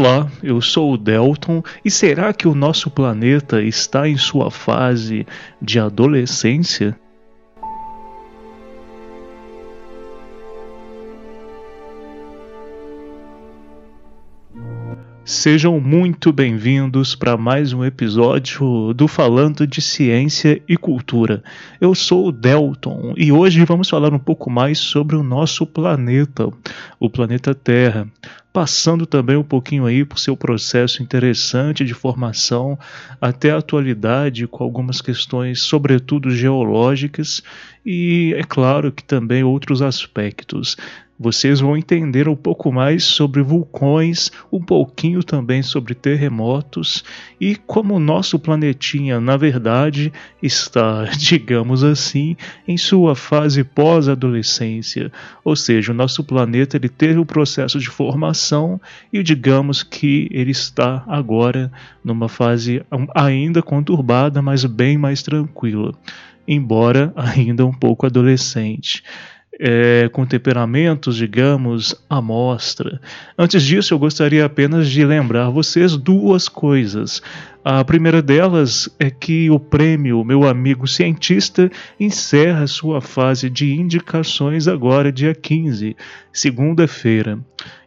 Olá, 0.00 0.30
eu 0.44 0.60
sou 0.60 0.92
o 0.92 0.96
Delton 0.96 1.60
e 1.84 1.90
será 1.90 2.32
que 2.32 2.46
o 2.46 2.54
nosso 2.54 2.88
planeta 2.88 3.60
está 3.60 4.08
em 4.08 4.16
sua 4.16 4.48
fase 4.48 5.26
de 5.60 5.80
adolescência? 5.80 6.96
Sejam 15.24 15.78
muito 15.78 16.32
bem-vindos 16.32 17.14
para 17.14 17.36
mais 17.36 17.72
um 17.72 17.84
episódio 17.84 18.94
do 18.94 19.08
Falando 19.08 19.66
de 19.66 19.82
Ciência 19.82 20.62
e 20.66 20.76
Cultura. 20.76 21.42
Eu 21.80 21.94
sou 21.94 22.28
o 22.28 22.32
Delton 22.32 23.14
e 23.14 23.30
hoje 23.30 23.64
vamos 23.64 23.90
falar 23.90 24.14
um 24.14 24.18
pouco 24.18 24.48
mais 24.48 24.78
sobre 24.78 25.16
o 25.16 25.22
nosso 25.22 25.66
planeta, 25.66 26.48
o 26.98 27.10
planeta 27.10 27.54
Terra, 27.54 28.08
passando 28.58 29.06
também 29.06 29.36
um 29.36 29.44
pouquinho 29.44 29.86
aí 29.86 30.04
por 30.04 30.18
seu 30.18 30.36
processo 30.36 31.00
interessante 31.00 31.84
de 31.84 31.94
formação 31.94 32.76
até 33.20 33.52
a 33.52 33.58
atualidade 33.58 34.48
com 34.48 34.64
algumas 34.64 35.00
questões, 35.00 35.62
sobretudo 35.62 36.28
geológicas 36.28 37.40
e 37.86 38.34
é 38.36 38.42
claro 38.42 38.90
que 38.90 39.04
também 39.04 39.44
outros 39.44 39.80
aspectos 39.80 40.76
vocês 41.18 41.58
vão 41.58 41.76
entender 41.76 42.28
um 42.28 42.36
pouco 42.36 42.70
mais 42.70 43.02
sobre 43.02 43.42
vulcões, 43.42 44.30
um 44.52 44.62
pouquinho 44.62 45.22
também 45.24 45.62
sobre 45.62 45.94
terremotos 45.94 47.02
e 47.40 47.56
como 47.56 47.96
o 47.96 48.00
nosso 48.00 48.38
planetinha, 48.38 49.20
na 49.20 49.36
verdade, 49.36 50.12
está, 50.40 51.04
digamos 51.18 51.82
assim, 51.82 52.36
em 52.68 52.76
sua 52.76 53.16
fase 53.16 53.64
pós-adolescência. 53.64 55.10
Ou 55.44 55.56
seja, 55.56 55.90
o 55.90 55.94
nosso 55.94 56.22
planeta 56.22 56.76
ele 56.76 56.88
teve 56.88 57.18
um 57.18 57.26
processo 57.26 57.80
de 57.80 57.88
formação 57.88 58.80
e 59.12 59.22
digamos 59.22 59.82
que 59.82 60.28
ele 60.30 60.52
está 60.52 61.02
agora 61.08 61.72
numa 62.04 62.28
fase 62.28 62.82
ainda 63.14 63.60
conturbada, 63.60 64.40
mas 64.40 64.64
bem 64.64 64.96
mais 64.96 65.22
tranquila, 65.22 65.92
embora 66.46 67.12
ainda 67.16 67.66
um 67.66 67.72
pouco 67.72 68.06
adolescente 68.06 69.02
é, 69.58 70.08
com 70.12 70.24
temperamentos, 70.24 71.16
digamos, 71.16 71.94
à 72.08 72.22
mostra. 72.22 73.00
Antes 73.36 73.62
disso, 73.62 73.92
eu 73.92 73.98
gostaria 73.98 74.44
apenas 74.44 74.88
de 74.88 75.04
lembrar 75.04 75.50
vocês 75.50 75.96
duas 75.96 76.48
coisas. 76.48 77.20
A 77.70 77.84
primeira 77.84 78.22
delas 78.22 78.88
é 78.98 79.10
que 79.10 79.50
o 79.50 79.60
prêmio 79.60 80.24
Meu 80.24 80.48
Amigo 80.48 80.88
Cientista 80.88 81.70
encerra 82.00 82.66
sua 82.66 83.02
fase 83.02 83.50
de 83.50 83.74
indicações 83.74 84.66
agora, 84.66 85.12
dia 85.12 85.34
15, 85.34 85.94
segunda-feira. 86.32 87.38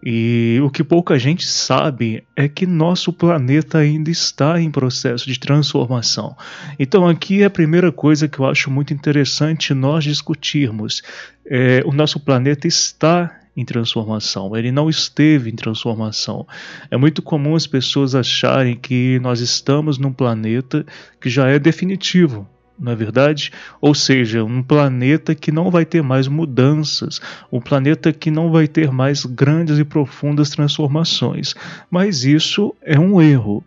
E 0.05 0.59
o 0.63 0.71
que 0.71 0.83
pouca 0.83 1.19
gente 1.19 1.47
sabe 1.47 2.25
é 2.35 2.49
que 2.49 2.67
nosso 2.67 3.13
planeta 3.13 3.79
ainda 3.79 4.11
está 4.11 4.61
em 4.61 4.71
processo 4.71 5.27
de 5.27 5.39
transformação. 5.39 6.35
Então, 6.79 7.07
aqui 7.07 7.43
é 7.43 7.47
a 7.47 7.51
primeira 7.51 7.93
coisa 7.93 8.27
que 8.27 8.39
eu 8.39 8.47
acho 8.47 8.71
muito 8.71 8.95
interessante 8.95 9.75
nós 9.75 10.05
discutirmos. 10.05 11.03
É, 11.47 11.83
o 11.85 11.93
nosso 11.93 12.19
planeta 12.19 12.67
está 12.67 13.37
em 13.55 13.65
transformação, 13.65 14.57
ele 14.57 14.73
não 14.73 14.89
esteve 14.89 15.51
em 15.51 15.57
transformação. 15.57 16.47
É 16.91 16.97
muito 16.97 17.21
comum 17.21 17.55
as 17.55 17.67
pessoas 17.67 18.15
acharem 18.15 18.77
que 18.77 19.19
nós 19.21 19.41
estamos 19.41 19.99
num 19.99 20.13
planeta 20.13 20.87
que 21.21 21.29
já 21.29 21.49
é 21.49 21.59
definitivo, 21.59 22.49
não 22.81 22.93
é 22.93 22.97
verdade? 22.97 23.53
Ou 23.81 23.95
seja, 23.95 24.43
um 24.43 24.63
planeta 24.63 25.35
que 25.35 25.53
não 25.53 25.71
vai 25.71 25.85
ter 25.85 26.03
mais 26.03 26.27
mudanças, 26.27 27.21
um 27.53 27.61
planeta 27.61 28.11
que 28.13 28.31
não 28.31 28.51
vai 28.51 28.67
ter 28.67 28.91
mais 28.91 29.27
grandes 29.27 29.79
e 29.79 29.85
profundas 29.85 30.49
transformações. 30.49 31.55
Mas 31.91 32.25
isso 32.25 32.75
é 32.83 32.99
um 32.99 33.21
erro. 33.21 33.63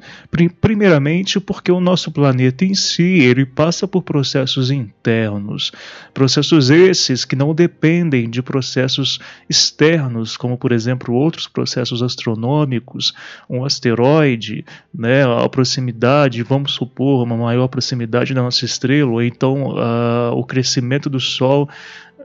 Primeiramente, 0.59 1.39
porque 1.39 1.71
o 1.71 1.79
nosso 1.79 2.11
planeta 2.11 2.65
em 2.65 2.73
si 2.73 3.03
ele 3.03 3.45
passa 3.45 3.87
por 3.87 4.01
processos 4.01 4.71
internos, 4.71 5.71
processos 6.13 6.71
esses 6.71 7.23
que 7.23 7.35
não 7.35 7.53
dependem 7.53 8.29
de 8.29 8.41
processos 8.41 9.19
externos, 9.47 10.35
como 10.35 10.57
por 10.57 10.71
exemplo 10.71 11.13
outros 11.13 11.47
processos 11.47 12.01
astronômicos, 12.01 13.13
um 13.47 13.63
asteroide, 13.63 14.65
né, 14.93 15.23
a 15.23 15.47
proximidade, 15.47 16.41
vamos 16.41 16.73
supor, 16.73 17.23
uma 17.23 17.37
maior 17.37 17.67
proximidade 17.67 18.33
da 18.33 18.41
nossa 18.41 18.65
estrela 18.65 19.02
ou 19.11 19.21
então 19.21 19.71
uh, 19.71 20.31
o 20.33 20.43
crescimento 20.43 21.09
do 21.09 21.19
Sol 21.19 21.69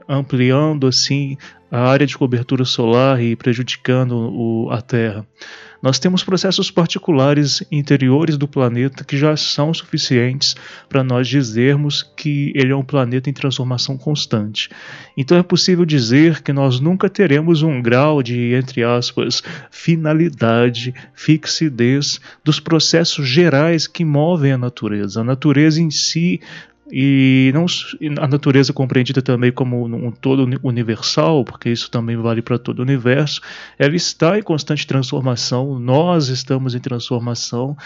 ampliando 0.07 0.87
assim 0.87 1.37
a 1.71 1.81
área 1.81 2.07
de 2.07 2.17
cobertura 2.17 2.65
solar 2.65 3.21
e 3.21 3.35
prejudicando 3.35 4.13
o, 4.13 4.69
a 4.71 4.81
Terra. 4.81 5.25
Nós 5.81 5.97
temos 5.97 6.25
processos 6.25 6.69
particulares 6.69 7.63
interiores 7.71 8.37
do 8.37 8.49
planeta 8.49 9.05
que 9.05 9.17
já 9.17 9.37
são 9.37 9.73
suficientes 9.73 10.55
para 10.89 11.05
nós 11.05 11.25
dizermos 11.25 12.03
que 12.17 12.51
ele 12.53 12.73
é 12.73 12.75
um 12.75 12.83
planeta 12.83 13.29
em 13.29 13.33
transformação 13.33 13.97
constante. 13.97 14.69
Então 15.15 15.37
é 15.37 15.43
possível 15.43 15.85
dizer 15.85 16.41
que 16.41 16.51
nós 16.51 16.81
nunca 16.81 17.09
teremos 17.09 17.61
um 17.61 17.81
grau 17.81 18.21
de, 18.21 18.53
entre 18.55 18.83
aspas, 18.83 19.41
finalidade, 19.71 20.93
fixidez 21.13 22.19
dos 22.43 22.59
processos 22.59 23.25
gerais 23.25 23.87
que 23.87 24.03
movem 24.03 24.51
a 24.51 24.57
natureza. 24.57 25.21
A 25.21 25.23
natureza 25.23 25.81
em 25.81 25.89
si 25.89 26.41
e 26.91 27.51
não 27.53 27.65
a 28.19 28.27
natureza 28.27 28.73
compreendida 28.73 29.21
também 29.21 29.51
como 29.51 29.85
um 29.85 30.11
todo 30.11 30.47
universal, 30.63 31.45
porque 31.45 31.69
isso 31.69 31.89
também 31.91 32.17
vale 32.17 32.41
para 32.41 32.57
todo 32.57 32.79
o 32.79 32.81
universo, 32.81 33.41
ela 33.77 33.95
está 33.95 34.37
em 34.37 34.41
constante 34.41 34.87
transformação, 34.87 35.79
nós 35.79 36.29
estamos 36.29 36.73
em 36.75 36.79
transformação. 36.79 37.77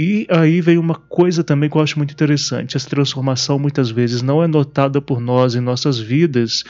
E 0.00 0.28
aí 0.30 0.60
vem 0.60 0.78
uma 0.78 0.94
coisa 0.94 1.42
também 1.42 1.68
que 1.68 1.76
eu 1.76 1.82
acho 1.82 1.98
muito 1.98 2.12
interessante: 2.12 2.76
essa 2.76 2.88
transformação 2.88 3.58
muitas 3.58 3.90
vezes 3.90 4.22
não 4.22 4.40
é 4.40 4.46
notada 4.46 5.00
por 5.00 5.20
nós 5.20 5.56
em 5.56 5.60
nossas 5.60 5.98
vidas 5.98 6.62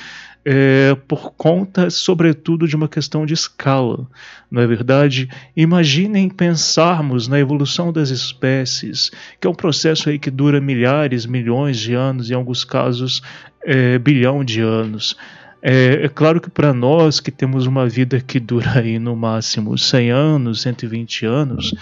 é, 0.47 0.97
por 1.07 1.35
conta, 1.35 1.91
sobretudo, 1.91 2.67
de 2.67 2.75
uma 2.75 2.89
questão 2.89 3.27
de 3.27 3.35
escala, 3.35 4.07
não 4.51 4.63
é 4.63 4.67
verdade? 4.67 5.29
Imaginem 5.55 6.31
pensarmos 6.31 7.29
na 7.29 7.39
evolução 7.39 7.93
das 7.93 8.09
espécies, 8.09 9.11
que 9.39 9.47
é 9.47 9.51
um 9.51 9.55
processo 9.55 10.09
aí 10.09 10.19
que 10.19 10.31
dura 10.31 10.59
milhares, 10.59 11.27
milhões 11.27 11.79
de 11.79 11.93
anos, 11.93 12.31
em 12.31 12.35
alguns 12.35 12.65
casos, 12.65 13.21
é, 13.63 13.99
bilhão 13.99 14.43
de 14.43 14.63
anos. 14.63 15.19
É, 15.61 16.05
é, 16.05 16.09
claro 16.09 16.41
que 16.41 16.49
para 16.49 16.73
nós 16.73 17.19
que 17.19 17.33
temos 17.33 17.67
uma 17.67 17.87
vida 17.87 18.21
que 18.21 18.39
dura 18.39 18.79
aí 18.79 18.99
no 18.99 19.17
máximo 19.17 19.77
100 19.77 20.11
anos, 20.11 20.63
120 20.63 21.27
anos, 21.27 21.75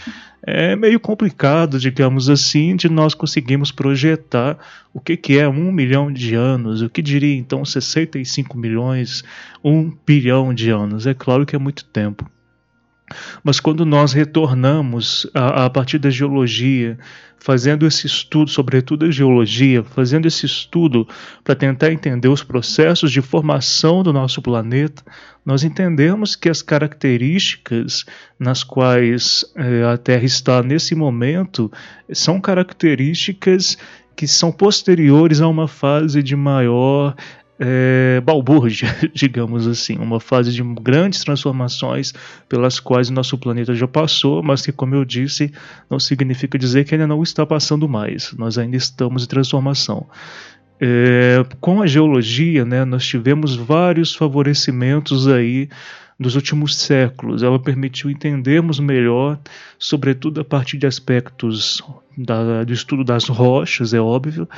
é 0.46 0.76
meio 0.76 1.00
complicado, 1.00 1.80
digamos 1.80 2.30
assim, 2.30 2.76
de 2.76 2.88
nós 2.88 3.14
conseguirmos 3.14 3.72
projetar 3.72 4.56
o 4.94 5.00
que, 5.00 5.16
que 5.16 5.38
é 5.38 5.48
um 5.48 5.72
milhão 5.72 6.12
de 6.12 6.36
anos, 6.36 6.82
o 6.82 6.88
que 6.88 7.02
diria 7.02 7.36
então 7.36 7.64
65 7.64 8.56
milhões, 8.56 9.24
um 9.62 9.92
bilhão 10.06 10.54
de 10.54 10.70
anos. 10.70 11.04
É 11.04 11.12
claro 11.12 11.44
que 11.44 11.56
é 11.56 11.58
muito 11.58 11.84
tempo. 11.84 12.30
Mas 13.42 13.60
quando 13.60 13.84
nós 13.84 14.12
retornamos 14.12 15.26
a, 15.32 15.66
a, 15.66 15.70
partir 15.70 15.98
da 15.98 16.10
geologia, 16.10 16.98
fazendo 17.38 17.86
esse 17.86 18.06
estudo, 18.06 18.50
sobretudo 18.50 19.06
a 19.06 19.10
geologia, 19.10 19.84
fazendo 19.84 20.26
esse 20.26 20.46
estudo 20.46 21.06
para 21.44 21.54
tentar 21.54 21.92
entender 21.92 22.28
os 22.28 22.42
processos 22.42 23.12
de 23.12 23.22
formação 23.22 24.02
do 24.02 24.12
nosso 24.12 24.42
planeta, 24.42 25.04
nós 25.44 25.62
entendemos 25.62 26.34
que 26.34 26.48
as 26.48 26.60
características 26.60 28.04
nas 28.38 28.64
quais 28.64 29.44
eh, 29.54 29.84
a 29.84 29.96
Terra 29.96 30.24
está 30.24 30.62
nesse 30.62 30.94
momento 30.96 31.70
são 32.12 32.40
características 32.40 33.78
que 34.16 34.26
são 34.26 34.50
posteriores 34.50 35.40
a 35.40 35.46
uma 35.46 35.68
fase 35.68 36.22
de 36.22 36.34
maior 36.34 37.14
é, 37.58 38.20
balbúrdia, 38.20 38.94
digamos 39.14 39.66
assim, 39.66 39.96
uma 39.96 40.20
fase 40.20 40.52
de 40.52 40.62
grandes 40.62 41.24
transformações 41.24 42.12
pelas 42.48 42.78
quais 42.78 43.10
nosso 43.10 43.38
planeta 43.38 43.74
já 43.74 43.88
passou, 43.88 44.42
mas 44.42 44.62
que, 44.62 44.72
como 44.72 44.94
eu 44.94 45.04
disse, 45.04 45.52
não 45.88 45.98
significa 45.98 46.58
dizer 46.58 46.84
que 46.84 46.94
ainda 46.94 47.06
não 47.06 47.22
está 47.22 47.46
passando 47.46 47.88
mais. 47.88 48.32
Nós 48.36 48.58
ainda 48.58 48.76
estamos 48.76 49.24
em 49.24 49.26
transformação. 49.26 50.06
É, 50.78 51.42
com 51.58 51.80
a 51.80 51.86
geologia, 51.86 52.64
né, 52.64 52.84
nós 52.84 53.06
tivemos 53.06 53.56
vários 53.56 54.14
favorecimentos 54.14 55.26
aí 55.26 55.70
dos 56.18 56.34
últimos 56.34 56.76
séculos. 56.76 57.42
Ela 57.42 57.58
permitiu 57.58 58.10
entendermos 58.10 58.80
melhor, 58.80 59.38
sobretudo 59.78 60.40
a 60.40 60.44
partir 60.44 60.78
de 60.78 60.86
aspectos 60.86 61.82
da, 62.16 62.64
do 62.64 62.72
estudo 62.72 63.04
das 63.04 63.28
rochas, 63.28 63.92
é 63.92 64.00
óbvio, 64.00 64.48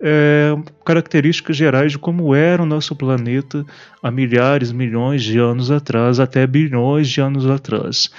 é, 0.00 0.54
características 0.84 1.56
gerais 1.56 1.92
de 1.92 1.98
como 1.98 2.34
era 2.34 2.62
o 2.62 2.66
nosso 2.66 2.94
planeta 2.94 3.64
há 4.02 4.10
milhares, 4.10 4.70
milhões 4.72 5.22
de 5.22 5.38
anos 5.38 5.70
atrás, 5.70 6.20
até 6.20 6.46
bilhões 6.46 7.08
de 7.08 7.20
anos 7.20 7.48
atrás. 7.48 8.10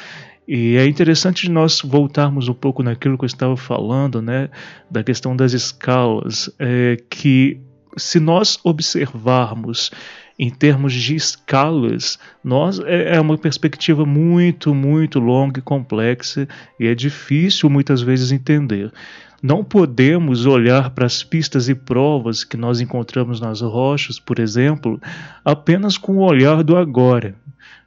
E 0.47 0.77
é 0.77 0.87
interessante 0.87 1.49
nós 1.49 1.81
voltarmos 1.81 2.47
um 2.47 2.53
pouco 2.53 2.81
naquilo 2.81 3.17
que 3.17 3.25
eu 3.25 3.27
estava 3.27 3.57
falando, 3.57 4.21
né, 4.21 4.49
da 4.89 5.03
questão 5.03 5.35
das 5.35 5.51
escalas, 5.51 6.49
é, 6.57 6.97
que 7.09 7.59
se 7.97 8.19
nós 8.19 8.57
observarmos 8.63 9.91
em 10.39 10.49
termos 10.49 10.93
de 10.93 11.15
escalas, 11.15 12.19
nós 12.43 12.79
é, 12.79 13.15
é 13.15 13.21
uma 13.21 13.37
perspectiva 13.37 14.05
muito, 14.05 14.73
muito 14.73 15.19
longa 15.19 15.59
e 15.59 15.63
complexa 15.63 16.47
e 16.79 16.85
é 16.85 16.93
difícil 16.93 17.69
muitas 17.69 18.01
vezes 18.01 18.31
entender. 18.31 18.91
Não 19.41 19.63
podemos 19.63 20.45
olhar 20.45 20.91
para 20.91 21.05
as 21.05 21.23
pistas 21.23 21.69
e 21.69 21.75
provas 21.75 22.43
que 22.43 22.57
nós 22.57 22.81
encontramos 22.81 23.39
nas 23.39 23.61
rochas, 23.61 24.19
por 24.19 24.39
exemplo, 24.39 24.99
apenas 25.45 25.97
com 25.97 26.17
o 26.17 26.23
olhar 26.23 26.63
do 26.63 26.75
agora. 26.75 27.35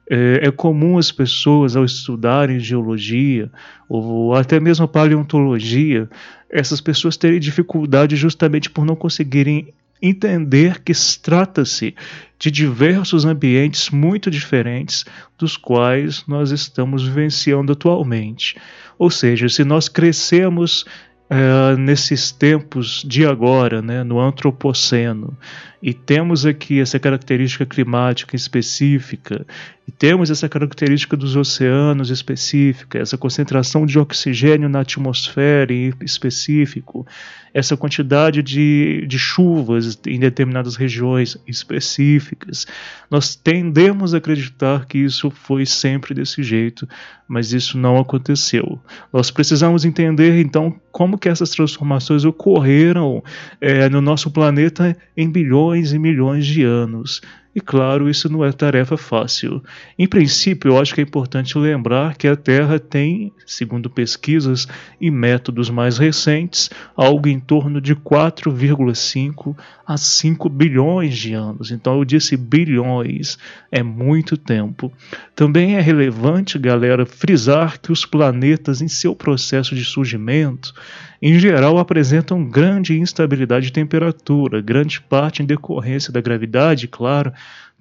É, 0.09 0.47
é 0.47 0.51
comum 0.51 0.97
as 0.97 1.11
pessoas, 1.11 1.75
ao 1.75 1.85
estudarem 1.85 2.59
geologia 2.59 3.49
ou 3.87 4.35
até 4.35 4.59
mesmo 4.59 4.87
paleontologia, 4.87 6.09
essas 6.49 6.81
pessoas 6.81 7.15
terem 7.15 7.39
dificuldade 7.39 8.17
justamente 8.17 8.69
por 8.69 8.85
não 8.85 8.95
conseguirem 8.95 9.73
entender 10.01 10.81
que 10.81 10.93
trata-se 11.21 11.95
de 12.39 12.49
diversos 12.49 13.23
ambientes 13.23 13.89
muito 13.89 14.31
diferentes 14.31 15.05
dos 15.37 15.55
quais 15.55 16.23
nós 16.27 16.51
estamos 16.51 17.03
vivenciando 17.03 17.73
atualmente. 17.73 18.57
Ou 18.97 19.09
seja, 19.09 19.47
se 19.47 19.63
nós 19.63 19.87
crescemos 19.87 20.85
uh, 21.31 21.77
nesses 21.77 22.31
tempos 22.31 23.03
de 23.07 23.25
agora, 23.25 23.81
né, 23.81 24.03
no 24.03 24.19
antropoceno, 24.19 25.37
e 25.81 25.93
temos 25.93 26.45
aqui 26.45 26.79
essa 26.79 26.99
característica 26.99 27.65
climática 27.65 28.35
específica, 28.35 29.45
e 29.87 29.91
temos 29.91 30.29
essa 30.29 30.47
característica 30.47 31.17
dos 31.17 31.35
oceanos 31.35 32.11
específica, 32.11 32.99
essa 32.99 33.17
concentração 33.17 33.85
de 33.85 33.97
oxigênio 33.97 34.69
na 34.69 34.81
atmosfera 34.81 35.73
em 35.73 35.91
específico, 36.01 37.05
essa 37.53 37.75
quantidade 37.75 38.43
de, 38.43 39.05
de 39.07 39.17
chuvas 39.17 39.99
em 40.05 40.19
determinadas 40.19 40.75
regiões 40.75 41.35
específicas. 41.47 42.67
Nós 43.09 43.35
tendemos 43.35 44.13
a 44.13 44.17
acreditar 44.17 44.85
que 44.85 44.99
isso 44.99 45.31
foi 45.31 45.65
sempre 45.65 46.13
desse 46.13 46.43
jeito, 46.43 46.87
mas 47.27 47.51
isso 47.51 47.77
não 47.77 47.97
aconteceu. 47.97 48.79
Nós 49.11 49.31
precisamos 49.31 49.83
entender 49.83 50.39
então 50.39 50.79
como 50.91 51.17
que 51.17 51.27
essas 51.27 51.49
transformações 51.49 52.23
ocorreram 52.23 53.23
é, 53.59 53.89
no 53.89 53.99
nosso 53.99 54.29
planeta 54.29 54.95
em 55.17 55.29
bilhões 55.29 55.91
e 55.91 55.99
milhões 55.99 56.45
de 56.45 56.63
anos. 56.63 57.21
E 57.53 57.59
claro, 57.59 58.09
isso 58.09 58.31
não 58.31 58.45
é 58.45 58.51
tarefa 58.51 58.95
fácil. 58.95 59.61
Em 59.99 60.07
princípio, 60.07 60.71
eu 60.71 60.79
acho 60.79 60.95
que 60.95 61.01
é 61.01 61.03
importante 61.03 61.57
lembrar 61.57 62.15
que 62.15 62.27
a 62.27 62.35
Terra 62.35 62.79
tem, 62.79 63.33
segundo 63.45 63.89
pesquisas 63.89 64.67
e 65.01 65.11
métodos 65.11 65.69
mais 65.69 65.97
recentes, 65.97 66.69
algo 66.95 67.27
em 67.27 67.39
torno 67.39 67.81
de 67.81 67.93
4,5 67.93 69.55
a 69.85 69.97
5 69.97 70.47
bilhões 70.47 71.17
de 71.17 71.33
anos. 71.33 71.71
Então 71.71 71.97
eu 71.97 72.05
disse 72.05 72.37
bilhões, 72.37 73.37
é 73.69 73.83
muito 73.83 74.37
tempo. 74.37 74.91
Também 75.35 75.75
é 75.75 75.81
relevante, 75.81 76.57
galera, 76.57 77.05
frisar 77.05 77.81
que 77.81 77.91
os 77.91 78.05
planetas 78.05 78.81
em 78.81 78.87
seu 78.87 79.13
processo 79.13 79.75
de 79.75 79.83
surgimento, 79.83 80.73
em 81.21 81.37
geral 81.37 81.77
apresentam 81.77 82.43
grande 82.43 82.97
instabilidade 82.97 83.67
de 83.67 83.73
temperatura, 83.73 84.61
grande 84.61 84.99
parte 85.01 85.43
em 85.43 85.45
decorrência 85.45 86.11
da 86.11 86.19
gravidade, 86.19 86.87
claro, 86.87 87.31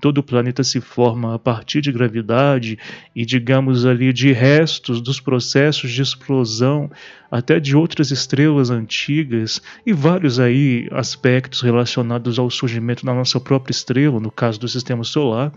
todo 0.00 0.18
o 0.18 0.22
planeta 0.22 0.64
se 0.64 0.80
forma 0.80 1.34
a 1.34 1.38
partir 1.38 1.80
de 1.80 1.92
gravidade 1.92 2.78
e, 3.14 3.24
digamos 3.24 3.84
ali, 3.84 4.12
de 4.12 4.32
restos 4.32 5.00
dos 5.00 5.20
processos 5.20 5.92
de 5.92 6.00
explosão 6.00 6.90
até 7.30 7.60
de 7.60 7.76
outras 7.76 8.10
estrelas 8.10 8.70
antigas 8.70 9.60
e 9.84 9.92
vários 9.92 10.40
aí 10.40 10.88
aspectos 10.90 11.60
relacionados 11.60 12.38
ao 12.38 12.50
surgimento 12.50 13.04
da 13.04 13.14
nossa 13.14 13.38
própria 13.38 13.72
estrela, 13.72 14.18
no 14.18 14.30
caso 14.30 14.58
do 14.58 14.66
sistema 14.66 15.04
solar. 15.04 15.52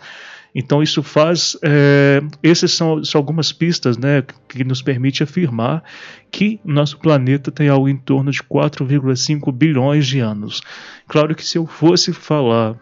Então 0.56 0.84
isso 0.84 1.02
faz, 1.02 1.58
é, 1.64 2.22
essas 2.44 2.74
são, 2.74 3.04
são, 3.04 3.18
algumas 3.18 3.52
pistas, 3.52 3.98
né, 3.98 4.24
que 4.48 4.64
nos 4.64 4.84
permite 4.84 5.24
afirmar 5.24 5.84
que 6.30 6.60
nosso 6.64 7.00
planeta 7.00 7.52
tem 7.52 7.70
algo 7.70 7.90
em 7.90 7.98
torno 7.98 8.30
de 8.30 8.44
4,5 8.44 9.52
bilhões 9.52 10.06
de 10.06 10.20
anos. 10.20 10.62
Claro 11.08 11.34
que 11.34 11.44
se 11.44 11.58
eu 11.58 11.66
fosse 11.66 12.14
falar 12.14 12.78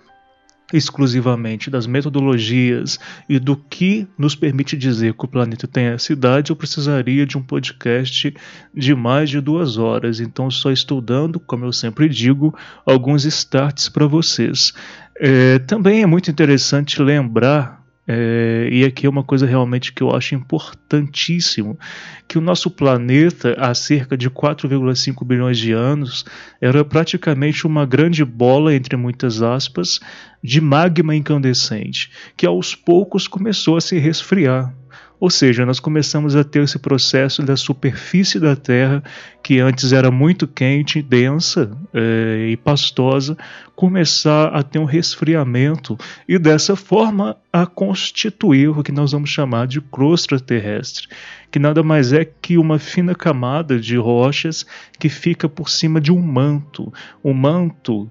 exclusivamente 0.74 1.70
das 1.70 1.88
metodologias 1.88 3.00
e 3.28 3.40
do 3.40 3.56
que 3.56 4.08
nos 4.18 4.36
permite 4.36 4.78
dizer 4.78 5.14
que 5.14 5.26
o 5.26 5.28
planeta 5.28 5.68
tem 5.68 5.86
essa 5.86 6.14
idade, 6.14 6.52
eu 6.52 6.56
precisaria 6.56 7.26
de 7.26 7.38
um 7.38 7.42
podcast 7.42 8.34
de 8.74 8.96
mais 8.96 9.30
de 9.30 9.42
duas 9.42 9.78
horas. 9.78 10.20
Então, 10.20 10.50
só 10.50 10.72
estou 10.72 11.02
dando, 11.02 11.40
como 11.40 11.66
eu 11.66 11.74
sempre 11.74 12.08
digo, 12.08 12.56
alguns 12.86 13.26
starts 13.26 13.90
para 13.90 14.08
vocês. 14.08 14.74
É, 15.20 15.60
também 15.60 16.02
é 16.02 16.06
muito 16.06 16.32
interessante 16.32 17.02
lembrar 17.02 17.81
é, 18.14 18.68
e 18.70 18.84
aqui 18.84 19.06
é 19.06 19.10
uma 19.10 19.24
coisa 19.24 19.46
realmente 19.46 19.94
que 19.94 20.04
eu 20.04 20.14
acho 20.14 20.36
importantíssimo, 20.36 21.80
que 22.28 22.38
o 22.38 22.42
nosso 22.42 22.70
planeta, 22.70 23.56
há 23.58 23.74
cerca 23.74 24.18
de 24.18 24.30
4,5 24.30 25.26
bilhões 25.26 25.58
de 25.58 25.72
anos, 25.72 26.26
era 26.60 26.84
praticamente 26.84 27.66
uma 27.66 27.86
grande 27.86 28.26
bola, 28.26 28.76
entre 28.76 28.98
muitas 28.98 29.42
aspas, 29.42 30.02
de 30.44 30.60
magma 30.60 31.16
incandescente, 31.16 32.12
que 32.36 32.46
aos 32.46 32.76
poucos 32.76 33.30
começou 33.30 33.78
a 33.78 33.82
se 33.82 33.98
resfriar. 33.98 34.76
Ou 35.22 35.30
seja, 35.30 35.68
nós 35.68 35.80
começamos 35.80 36.36
a 36.36 36.44
ter 36.44 36.64
esse 36.64 36.80
processo 36.80 37.44
da 37.44 37.56
superfície 37.56 38.40
da 38.40 38.56
Terra, 38.56 39.04
que 39.44 39.60
antes 39.60 39.94
era 39.94 40.10
muito 40.10 40.48
quente, 40.48 41.00
densa 41.00 41.78
é, 41.94 42.48
e 42.50 42.58
pastosa, 42.58 43.38
começar 43.76 44.48
a 44.48 44.64
ter 44.64 44.80
um 44.80 44.84
resfriamento 44.84 45.96
e 46.28 46.40
dessa 46.40 46.76
forma 46.76 47.38
a 47.54 47.68
constituir 47.68 48.70
o 48.70 48.82
que 48.82 48.92
nós 48.92 49.12
vamos 49.12 49.30
chamar 49.30 49.68
de 49.68 49.80
crosta 49.80 50.40
terrestre, 50.40 51.08
que 51.52 51.60
nada 51.60 51.84
mais 51.84 52.12
é 52.12 52.26
que 52.26 52.58
uma 52.58 52.80
fina 52.80 53.14
camada 53.14 53.80
de 53.80 53.98
rochas 53.98 54.66
que 54.98 55.08
fica 55.08 55.48
por 55.48 55.70
cima 55.70 56.02
de 56.02 56.12
um 56.12 56.20
manto. 56.20 56.92
O 57.22 57.32
manto 57.32 58.10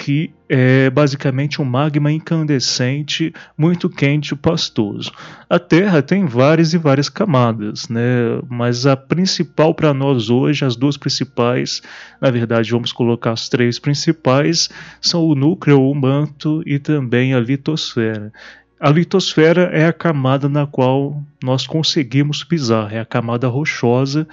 que 0.00 0.32
é 0.48 0.88
basicamente 0.88 1.60
um 1.60 1.64
magma 1.66 2.10
incandescente, 2.10 3.34
muito 3.56 3.90
quente 3.90 4.32
e 4.32 4.36
pastoso. 4.36 5.12
A 5.48 5.58
Terra 5.58 6.00
tem 6.00 6.24
várias 6.24 6.72
e 6.72 6.78
várias 6.78 7.10
camadas, 7.10 7.86
né? 7.90 8.40
mas 8.48 8.86
a 8.86 8.96
principal 8.96 9.74
para 9.74 9.92
nós 9.92 10.30
hoje, 10.30 10.64
as 10.64 10.74
duas 10.74 10.96
principais, 10.96 11.82
na 12.18 12.30
verdade 12.30 12.70
vamos 12.70 12.94
colocar 12.94 13.32
as 13.32 13.50
três 13.50 13.78
principais, 13.78 14.70
são 15.02 15.22
o 15.22 15.34
núcleo, 15.34 15.82
o 15.82 15.94
manto 15.94 16.62
e 16.64 16.78
também 16.78 17.34
a 17.34 17.38
litosfera. 17.38 18.32
A 18.80 18.88
litosfera 18.88 19.64
é 19.70 19.84
a 19.84 19.92
camada 19.92 20.48
na 20.48 20.66
qual 20.66 21.22
nós 21.44 21.66
conseguimos 21.66 22.42
pisar, 22.42 22.90
é 22.90 23.00
a 23.00 23.04
camada 23.04 23.48
rochosa 23.48 24.26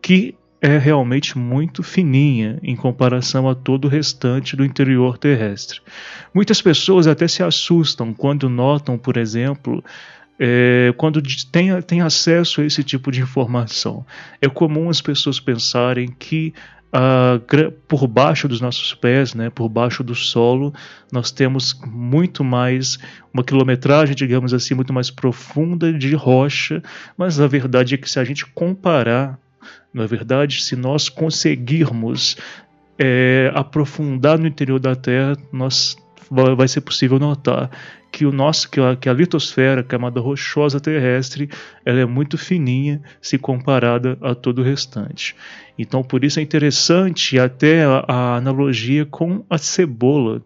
que 0.00 0.36
é 0.60 0.76
realmente 0.76 1.38
muito 1.38 1.82
fininha 1.82 2.58
em 2.62 2.74
comparação 2.74 3.48
a 3.48 3.54
todo 3.54 3.84
o 3.84 3.88
restante 3.88 4.56
do 4.56 4.64
interior 4.64 5.16
terrestre. 5.16 5.80
Muitas 6.34 6.60
pessoas 6.60 7.06
até 7.06 7.28
se 7.28 7.42
assustam 7.42 8.12
quando 8.12 8.48
notam, 8.48 8.98
por 8.98 9.16
exemplo, 9.16 9.84
é, 10.38 10.92
quando 10.96 11.22
tem, 11.50 11.80
tem 11.82 12.00
acesso 12.00 12.60
a 12.60 12.64
esse 12.64 12.82
tipo 12.82 13.10
de 13.12 13.20
informação. 13.20 14.04
É 14.40 14.48
comum 14.48 14.88
as 14.88 15.00
pessoas 15.00 15.38
pensarem 15.38 16.08
que 16.08 16.52
ah, 16.92 17.38
por 17.86 18.06
baixo 18.06 18.48
dos 18.48 18.60
nossos 18.60 18.94
pés, 18.94 19.34
né, 19.34 19.50
por 19.50 19.68
baixo 19.68 20.02
do 20.02 20.14
solo, 20.14 20.72
nós 21.12 21.30
temos 21.30 21.78
muito 21.86 22.42
mais, 22.42 22.98
uma 23.32 23.44
quilometragem, 23.44 24.14
digamos 24.14 24.54
assim, 24.54 24.74
muito 24.74 24.92
mais 24.92 25.10
profunda 25.10 25.92
de 25.92 26.14
rocha, 26.14 26.82
mas 27.16 27.38
a 27.40 27.46
verdade 27.46 27.94
é 27.94 27.98
que 27.98 28.08
se 28.08 28.18
a 28.18 28.24
gente 28.24 28.46
comparar 28.46 29.38
na 29.92 30.04
é 30.04 30.06
verdade, 30.06 30.62
se 30.62 30.76
nós 30.76 31.08
conseguirmos 31.08 32.36
é, 32.98 33.50
aprofundar 33.54 34.38
no 34.38 34.46
interior 34.46 34.78
da 34.78 34.94
Terra, 34.94 35.36
nós 35.52 35.96
vai 36.30 36.68
ser 36.68 36.82
possível 36.82 37.18
notar 37.18 37.70
que 38.10 38.26
o 38.26 38.32
nosso 38.32 38.70
que 38.70 38.80
a, 38.80 38.96
que 38.96 39.08
a 39.08 39.12
litosfera, 39.12 39.80
a 39.80 39.84
camada 39.84 40.20
rochosa 40.20 40.80
terrestre, 40.80 41.48
ela 41.84 42.00
é 42.00 42.04
muito 42.04 42.38
fininha 42.38 43.00
se 43.20 43.38
comparada 43.38 44.18
a 44.20 44.34
todo 44.34 44.60
o 44.60 44.64
restante. 44.64 45.36
Então, 45.78 46.02
por 46.02 46.24
isso 46.24 46.40
é 46.40 46.42
interessante 46.42 47.38
até 47.38 47.84
a, 47.84 48.04
a 48.08 48.36
analogia 48.36 49.04
com 49.04 49.44
a 49.48 49.58
cebola. 49.58 50.42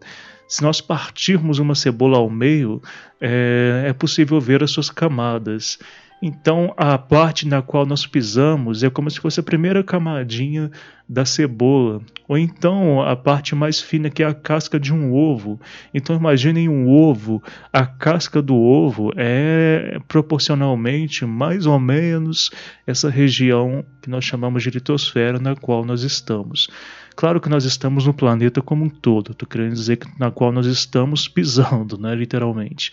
Se 0.47 0.61
nós 0.61 0.81
partirmos 0.81 1.57
uma 1.57 1.73
cebola 1.73 2.17
ao 2.17 2.29
meio, 2.29 2.81
é, 3.19 3.85
é 3.87 3.93
possível 3.93 4.39
ver 4.39 4.61
as 4.61 4.71
suas 4.71 4.89
camadas. 4.89 5.79
Então, 6.25 6.73
a 6.77 6.97
parte 6.97 7.45
na 7.45 7.61
qual 7.61 7.85
nós 7.85 8.07
pisamos 8.07 8.81
é 8.81 8.89
como 8.89 9.11
se 9.11 9.19
fosse 9.19 9.41
a 9.41 9.43
primeira 9.43 9.83
camadinha 9.83 10.71
da 11.07 11.25
cebola, 11.25 12.01
ou 12.27 12.37
então 12.37 13.01
a 13.01 13.15
parte 13.15 13.53
mais 13.53 13.81
fina 13.81 14.09
que 14.09 14.23
é 14.23 14.25
a 14.25 14.33
casca 14.33 14.79
de 14.79 14.93
um 14.93 15.13
ovo. 15.13 15.59
Então, 15.93 16.15
imaginem 16.15 16.69
um 16.69 16.87
ovo, 16.89 17.43
a 17.71 17.85
casca 17.85 18.41
do 18.41 18.55
ovo 18.55 19.11
é 19.15 19.99
proporcionalmente 20.07 21.25
mais 21.25 21.65
ou 21.65 21.79
menos 21.79 22.49
essa 22.87 23.09
região 23.09 23.83
que 24.01 24.09
nós 24.09 24.23
chamamos 24.23 24.63
de 24.63 24.69
litosfera 24.69 25.39
na 25.39 25.55
qual 25.55 25.85
nós 25.85 26.03
estamos. 26.03 26.69
Claro 27.15 27.39
que 27.39 27.49
nós 27.49 27.63
estamos 27.63 28.07
no 28.07 28.13
planeta 28.13 28.61
como 28.61 28.85
um 28.85 28.89
todo, 28.89 29.31
estou 29.31 29.47
querendo 29.47 29.73
dizer 29.73 29.97
que, 29.97 30.07
na 30.19 30.31
qual 30.31 30.51
nós 30.51 30.65
estamos 30.65 31.27
pisando, 31.27 31.97
né, 31.97 32.15
literalmente. 32.15 32.91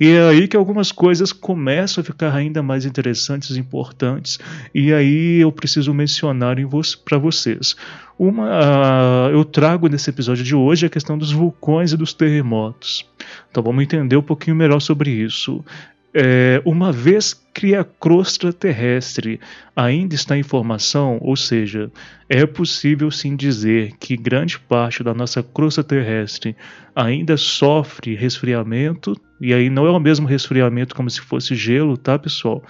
E 0.00 0.08
é 0.08 0.28
aí 0.28 0.48
que 0.48 0.56
algumas 0.56 0.90
coisas 0.90 1.32
começam 1.32 2.02
a 2.02 2.04
ficar 2.04 2.34
ainda 2.34 2.62
mais 2.62 2.84
interessantes 2.84 3.56
e 3.56 3.60
importantes, 3.60 4.38
e 4.74 4.92
aí 4.92 5.40
eu 5.40 5.52
preciso 5.52 5.94
mencionar 5.94 6.56
para 7.04 7.18
vocês. 7.50 7.76
Uma, 8.18 9.28
uh, 9.28 9.30
eu 9.30 9.44
trago 9.44 9.88
nesse 9.88 10.10
episódio 10.10 10.44
de 10.44 10.54
hoje 10.54 10.86
a 10.86 10.90
questão 10.90 11.16
dos 11.16 11.32
vulcões 11.32 11.92
e 11.92 11.96
dos 11.96 12.12
terremotos. 12.12 13.08
Então 13.50 13.62
vamos 13.62 13.82
entender 13.82 14.16
um 14.16 14.22
pouquinho 14.22 14.56
melhor 14.56 14.80
sobre 14.80 15.10
isso. 15.10 15.64
É, 16.12 16.60
uma 16.64 16.90
vez 16.90 17.40
que 17.54 17.74
a 17.74 17.84
crosta 17.84 18.52
terrestre 18.52 19.38
ainda 19.76 20.14
está 20.14 20.36
em 20.36 20.42
formação, 20.42 21.18
ou 21.20 21.36
seja, 21.36 21.90
é 22.28 22.44
possível 22.44 23.12
sim 23.12 23.36
dizer 23.36 23.92
que 23.96 24.16
grande 24.16 24.58
parte 24.58 25.04
da 25.04 25.14
nossa 25.14 25.40
crosta 25.40 25.84
terrestre 25.84 26.56
ainda 26.96 27.36
sofre 27.36 28.16
resfriamento, 28.16 29.14
e 29.40 29.54
aí 29.54 29.70
não 29.70 29.86
é 29.86 29.90
o 29.90 30.00
mesmo 30.00 30.26
resfriamento 30.26 30.96
como 30.96 31.08
se 31.08 31.20
fosse 31.20 31.54
gelo, 31.54 31.96
tá, 31.96 32.18
pessoal? 32.18 32.60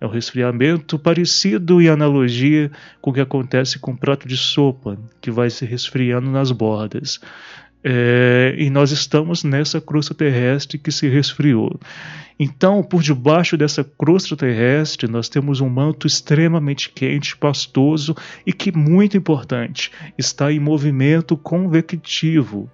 É 0.00 0.06
um 0.06 0.10
resfriamento 0.10 0.98
parecido 0.98 1.80
em 1.80 1.88
analogia 1.88 2.70
com 3.00 3.10
o 3.10 3.14
que 3.14 3.20
acontece 3.20 3.78
com 3.78 3.92
o 3.92 3.96
prato 3.96 4.28
de 4.28 4.36
sopa, 4.36 4.98
que 5.20 5.30
vai 5.30 5.48
se 5.48 5.64
resfriando 5.64 6.30
nas 6.30 6.50
bordas. 6.50 7.18
É, 7.82 8.54
e 8.58 8.68
nós 8.68 8.90
estamos 8.90 9.44
nessa 9.44 9.80
crosta 9.80 10.12
terrestre 10.12 10.76
que 10.76 10.90
se 10.90 11.08
resfriou. 11.08 11.78
Então, 12.38 12.82
por 12.82 13.02
debaixo 13.02 13.56
dessa 13.56 13.82
crosta 13.82 14.36
terrestre, 14.36 15.08
nós 15.08 15.28
temos 15.28 15.60
um 15.60 15.68
manto 15.70 16.06
extremamente 16.06 16.90
quente, 16.90 17.36
pastoso 17.36 18.14
e 18.44 18.52
que, 18.52 18.76
muito 18.76 19.16
importante, 19.16 19.90
está 20.18 20.52
em 20.52 20.60
movimento 20.60 21.36
convectivo. 21.36 22.70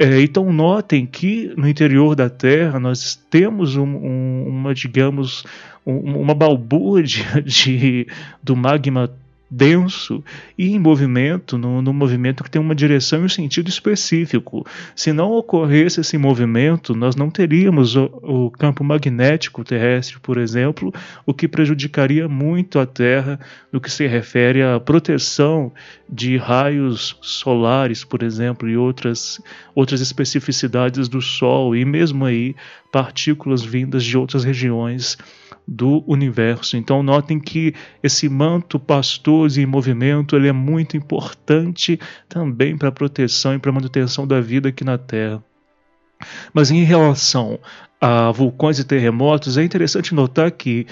É, 0.00 0.22
então, 0.22 0.52
notem 0.52 1.04
que 1.04 1.52
no 1.56 1.68
interior 1.68 2.14
da 2.14 2.30
Terra 2.30 2.78
nós 2.78 3.16
temos 3.28 3.74
um, 3.74 3.84
um, 3.84 4.44
uma, 4.46 4.72
digamos, 4.72 5.44
um, 5.84 6.20
uma 6.20 6.34
balbúrdia 6.34 7.42
de, 7.42 8.06
do 8.40 8.54
magma 8.54 9.12
denso 9.50 10.22
e 10.58 10.70
em 10.74 10.78
movimento, 10.78 11.56
no, 11.56 11.80
no, 11.80 11.92
movimento 11.92 12.44
que 12.44 12.50
tem 12.50 12.60
uma 12.60 12.74
direção 12.74 13.22
e 13.22 13.24
um 13.24 13.28
sentido 13.28 13.68
específico. 13.68 14.66
Se 14.94 15.12
não 15.12 15.32
ocorresse 15.32 16.00
esse 16.00 16.18
movimento, 16.18 16.94
nós 16.94 17.16
não 17.16 17.30
teríamos 17.30 17.96
o, 17.96 18.04
o 18.22 18.50
campo 18.50 18.84
magnético 18.84 19.64
terrestre, 19.64 20.18
por 20.20 20.36
exemplo, 20.36 20.92
o 21.24 21.32
que 21.32 21.48
prejudicaria 21.48 22.28
muito 22.28 22.78
a 22.78 22.86
Terra 22.86 23.40
no 23.72 23.80
que 23.80 23.90
se 23.90 24.06
refere 24.06 24.62
à 24.62 24.78
proteção 24.78 25.72
de 26.08 26.36
raios 26.36 27.16
solares, 27.22 28.04
por 28.04 28.22
exemplo, 28.22 28.68
e 28.68 28.76
outras, 28.76 29.40
outras 29.74 30.00
especificidades 30.00 31.08
do 31.08 31.20
Sol, 31.22 31.74
e 31.74 31.84
mesmo 31.84 32.24
aí 32.24 32.54
partículas 32.92 33.62
vindas 33.62 34.04
de 34.04 34.16
outras 34.16 34.44
regiões 34.44 35.16
do 35.70 36.02
universo. 36.06 36.78
Então 36.78 37.02
notem 37.02 37.38
que 37.38 37.74
esse 38.02 38.26
manto 38.26 38.78
pastoso 38.78 39.60
em 39.60 39.66
movimento 39.66 40.34
ele 40.34 40.48
é 40.48 40.52
muito 40.52 40.96
importante 40.96 42.00
também 42.26 42.76
para 42.76 42.88
a 42.88 42.92
proteção 42.92 43.54
e 43.54 43.58
para 43.58 43.70
a 43.70 43.74
manutenção 43.74 44.26
da 44.26 44.40
vida 44.40 44.70
aqui 44.70 44.82
na 44.82 44.96
Terra. 44.96 45.44
Mas 46.54 46.70
em 46.70 46.82
relação 46.84 47.60
a 48.00 48.30
vulcões 48.30 48.78
e 48.78 48.84
terremotos, 48.84 49.58
é 49.58 49.64
interessante 49.64 50.14
notar 50.14 50.50
que 50.52 50.86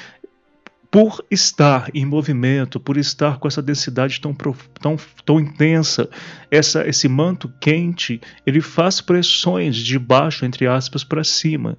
por 0.90 1.24
estar 1.30 1.90
em 1.94 2.04
movimento, 2.04 2.78
por 2.78 2.96
estar 2.96 3.38
com 3.38 3.48
essa 3.48 3.62
densidade 3.62 4.20
tão, 4.20 4.34
tão, 4.34 4.96
tão 5.24 5.40
intensa, 5.40 6.08
essa, 6.50 6.86
esse 6.88 7.08
manto 7.08 7.52
quente, 7.60 8.20
ele 8.46 8.60
faz 8.60 9.00
pressões 9.00 9.76
de 9.76 9.98
baixo, 9.98 10.44
entre 10.44 10.66
aspas, 10.66 11.04
para 11.04 11.24
cima. 11.24 11.76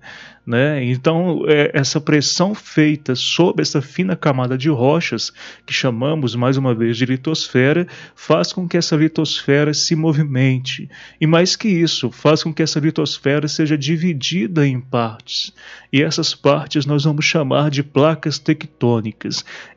Né? 0.47 0.81
Então, 0.85 1.43
é, 1.45 1.71
essa 1.73 1.99
pressão 1.99 2.55
feita 2.55 3.15
sobre 3.15 3.63
essa 3.63 3.81
fina 3.81 4.15
camada 4.15 4.57
de 4.57 4.69
rochas, 4.69 5.33
que 5.65 5.73
chamamos 5.73 6.35
mais 6.35 6.55
uma 6.55 6.73
vez 6.73 6.95
de 6.95 7.05
litosfera, 7.05 7.85
faz 8.15 8.53
com 8.53 8.65
que 8.65 8.77
essa 8.77 8.95
litosfera 8.95 9.73
se 9.73 9.93
movimente. 9.93 10.89
E 11.19 11.27
mais 11.27 11.57
que 11.57 11.67
isso, 11.67 12.09
faz 12.11 12.43
com 12.43 12.53
que 12.53 12.63
essa 12.63 12.79
litosfera 12.79 13.45
seja 13.49 13.77
dividida 13.77 14.65
em 14.65 14.79
partes. 14.79 15.53
E 15.91 16.01
essas 16.01 16.33
partes 16.33 16.85
nós 16.85 17.03
vamos 17.03 17.25
chamar 17.25 17.69
de 17.69 17.83
placas 17.83 18.39
tectônicas. 18.39 18.96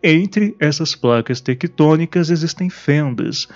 Entre 0.02 0.54
essas 0.58 0.94
placas 0.94 1.40
tectônicas 1.40 2.30
existem 2.30 2.70
fendas. 2.70 3.48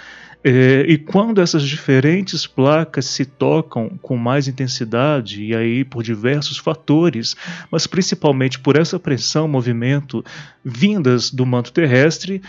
É, 0.46 0.84
e 0.86 0.98
quando 0.98 1.40
essas 1.40 1.62
diferentes 1.62 2.46
placas 2.46 3.06
se 3.06 3.24
tocam 3.24 3.88
com 4.02 4.14
mais 4.14 4.46
intensidade, 4.46 5.42
e 5.42 5.56
aí 5.56 5.84
por 5.84 6.02
diversos 6.02 6.58
fatores, 6.58 7.34
mas 7.70 7.86
principalmente 7.86 8.58
por 8.58 8.76
essa 8.76 8.98
pressão, 8.98 9.48
movimento 9.48 10.22
vindas 10.62 11.30
do 11.30 11.46
manto 11.46 11.72
terrestre, 11.72 12.42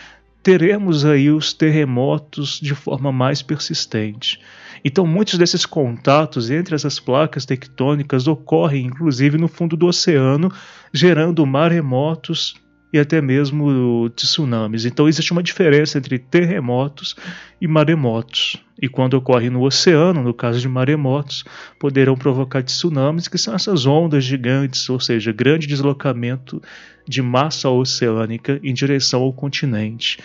teremos 0.43 1.05
aí 1.05 1.31
os 1.31 1.53
terremotos 1.53 2.59
de 2.59 2.75
forma 2.75 3.13
mais 3.13 3.41
persistente. 3.41 4.41
Então, 4.83 5.07
muitos 5.07 5.39
desses 5.39 5.65
contatos 5.65 6.51
entre 6.51 6.75
essas 6.75 6.99
placas 6.99 7.45
tectônicas 7.45 8.27
ocorrem 8.27 8.85
inclusive 8.85 9.37
no 9.37 9.47
fundo 9.47 9.77
do 9.77 9.87
oceano, 9.87 10.51
gerando 10.93 11.45
maremotos 11.45 12.55
e 12.95 12.99
até 12.99 13.21
mesmo 13.21 14.09
tsunamis. 14.15 14.85
Então 14.85 15.07
existe 15.07 15.33
uma 15.33 15.43
diferença 15.43 15.97
entre 15.97 16.17
terremotos 16.17 17.15
e 17.59 17.67
maremotos. 17.67 18.55
E 18.81 18.89
quando 18.89 19.13
ocorre 19.13 19.49
no 19.49 19.63
oceano, 19.63 20.21
no 20.21 20.33
caso 20.33 20.59
de 20.59 20.67
maremotos, 20.67 21.45
poderão 21.79 22.15
provocar 22.15 22.61
tsunamis, 22.61 23.27
que 23.27 23.37
são 23.37 23.55
essas 23.55 23.85
ondas 23.85 24.23
gigantes, 24.23 24.89
ou 24.89 24.99
seja, 24.99 25.31
grande 25.31 25.65
deslocamento 25.65 26.61
de 27.07 27.21
massa 27.21 27.69
oceânica 27.69 28.59
em 28.63 28.73
direção 28.73 29.21
ao 29.21 29.31
continente. 29.31 30.17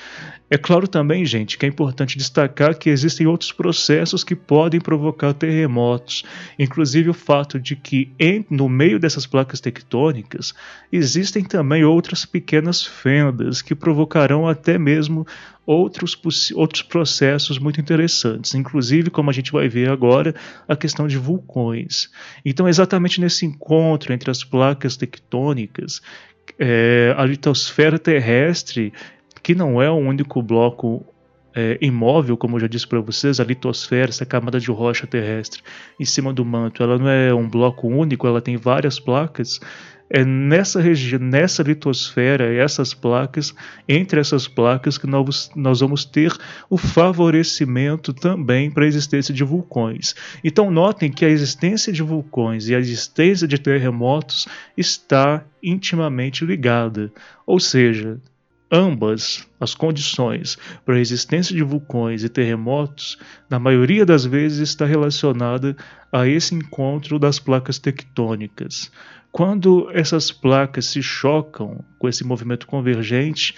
É 0.48 0.58
claro 0.58 0.88
também, 0.88 1.24
gente, 1.24 1.56
que 1.56 1.64
é 1.64 1.68
importante 1.68 2.18
destacar 2.18 2.76
que 2.76 2.90
existem 2.90 3.26
outros 3.26 3.52
processos 3.52 4.24
que 4.24 4.34
podem 4.34 4.80
provocar 4.80 5.32
terremotos, 5.32 6.24
inclusive 6.58 7.10
o 7.10 7.14
fato 7.14 7.60
de 7.60 7.76
que 7.76 8.12
em, 8.18 8.44
no 8.50 8.68
meio 8.68 8.98
dessas 8.98 9.26
placas 9.26 9.60
tectônicas 9.60 10.52
existem 10.90 11.44
também 11.44 11.84
outras 11.84 12.24
pequenas 12.24 12.82
fendas 12.82 13.62
que 13.62 13.74
provocarão 13.74 14.48
até 14.48 14.76
mesmo 14.78 15.24
outros, 15.66 16.18
outros 16.54 16.82
processos 16.82 17.58
muito 17.58 17.80
interessantes, 17.80 18.54
inclusive, 18.54 19.10
como 19.10 19.30
a 19.30 19.32
gente 19.32 19.52
vai 19.52 19.68
ver 19.68 19.88
agora, 19.90 20.34
a 20.66 20.74
questão 20.74 21.06
de 21.06 21.18
vulcões. 21.18 22.10
Então, 22.44 22.68
exatamente 22.68 23.20
nesse 23.20 23.46
encontro 23.46 24.12
entre 24.12 24.30
as 24.30 24.42
placas 24.42 24.96
tectônicas, 24.96 26.00
é, 26.58 27.14
a 27.16 27.24
litosfera 27.24 27.98
terrestre, 27.98 28.92
que 29.42 29.54
não 29.54 29.80
é 29.80 29.90
o 29.90 29.96
único 29.96 30.42
bloco 30.42 31.04
é, 31.60 31.78
imóvel, 31.80 32.36
como 32.38 32.56
eu 32.56 32.60
já 32.60 32.66
disse 32.66 32.86
para 32.86 33.00
vocês, 33.00 33.38
a 33.38 33.44
litosfera, 33.44 34.08
essa 34.08 34.24
camada 34.24 34.58
de 34.58 34.70
rocha 34.70 35.06
terrestre 35.06 35.62
em 35.98 36.04
cima 36.06 36.32
do 36.32 36.44
manto, 36.44 36.82
ela 36.82 36.98
não 36.98 37.08
é 37.08 37.34
um 37.34 37.48
bloco 37.48 37.86
único, 37.86 38.26
ela 38.26 38.40
tem 38.40 38.56
várias 38.56 38.98
placas. 38.98 39.60
É 40.12 40.24
nessa 40.24 40.80
região, 40.80 41.20
nessa 41.20 41.62
litosfera, 41.62 42.52
essas 42.52 42.92
placas, 42.92 43.54
entre 43.86 44.18
essas 44.18 44.48
placas 44.48 44.98
que 44.98 45.06
nós, 45.06 45.52
nós 45.54 45.80
vamos 45.80 46.04
ter 46.04 46.32
o 46.68 46.76
favorecimento 46.76 48.12
também 48.12 48.72
para 48.72 48.84
a 48.84 48.88
existência 48.88 49.32
de 49.32 49.44
vulcões. 49.44 50.16
Então 50.42 50.68
notem 50.68 51.12
que 51.12 51.24
a 51.24 51.28
existência 51.28 51.92
de 51.92 52.02
vulcões 52.02 52.68
e 52.68 52.74
a 52.74 52.78
existência 52.80 53.46
de 53.46 53.56
terremotos 53.58 54.48
está 54.76 55.44
intimamente 55.62 56.44
ligada. 56.44 57.12
Ou 57.46 57.60
seja, 57.60 58.18
ambas 58.70 59.46
as 59.58 59.74
condições 59.74 60.56
para 60.84 60.94
a 60.96 61.00
existência 61.00 61.54
de 61.54 61.62
vulcões 61.62 62.22
e 62.22 62.28
terremotos, 62.28 63.18
na 63.48 63.58
maioria 63.58 64.06
das 64.06 64.24
vezes 64.24 64.60
está 64.60 64.86
relacionada 64.86 65.76
a 66.12 66.26
esse 66.26 66.54
encontro 66.54 67.18
das 67.18 67.38
placas 67.38 67.78
tectônicas. 67.78 68.90
Quando 69.32 69.88
essas 69.92 70.30
placas 70.32 70.86
se 70.86 71.02
chocam 71.02 71.84
com 71.98 72.08
esse 72.08 72.24
movimento 72.24 72.66
convergente, 72.66 73.54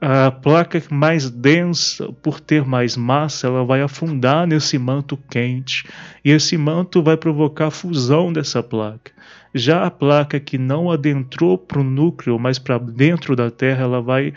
a 0.00 0.30
placa 0.30 0.82
mais 0.90 1.30
densa, 1.30 2.12
por 2.22 2.38
ter 2.38 2.64
mais 2.64 2.96
massa, 2.96 3.46
ela 3.46 3.64
vai 3.64 3.80
afundar 3.80 4.46
nesse 4.46 4.78
manto 4.78 5.16
quente 5.16 5.84
e 6.24 6.30
esse 6.30 6.56
manto 6.58 7.02
vai 7.02 7.16
provocar 7.16 7.68
a 7.68 7.70
fusão 7.70 8.30
dessa 8.32 8.62
placa. 8.62 9.12
Já 9.54 9.84
a 9.84 9.90
placa 9.90 10.38
que 10.38 10.58
não 10.58 10.90
adentrou 10.90 11.56
para 11.56 11.80
o 11.80 11.84
núcleo, 11.84 12.38
mas 12.38 12.58
para 12.58 12.78
dentro 12.78 13.34
da 13.34 13.50
Terra, 13.50 13.84
ela 13.84 14.00
vai 14.00 14.32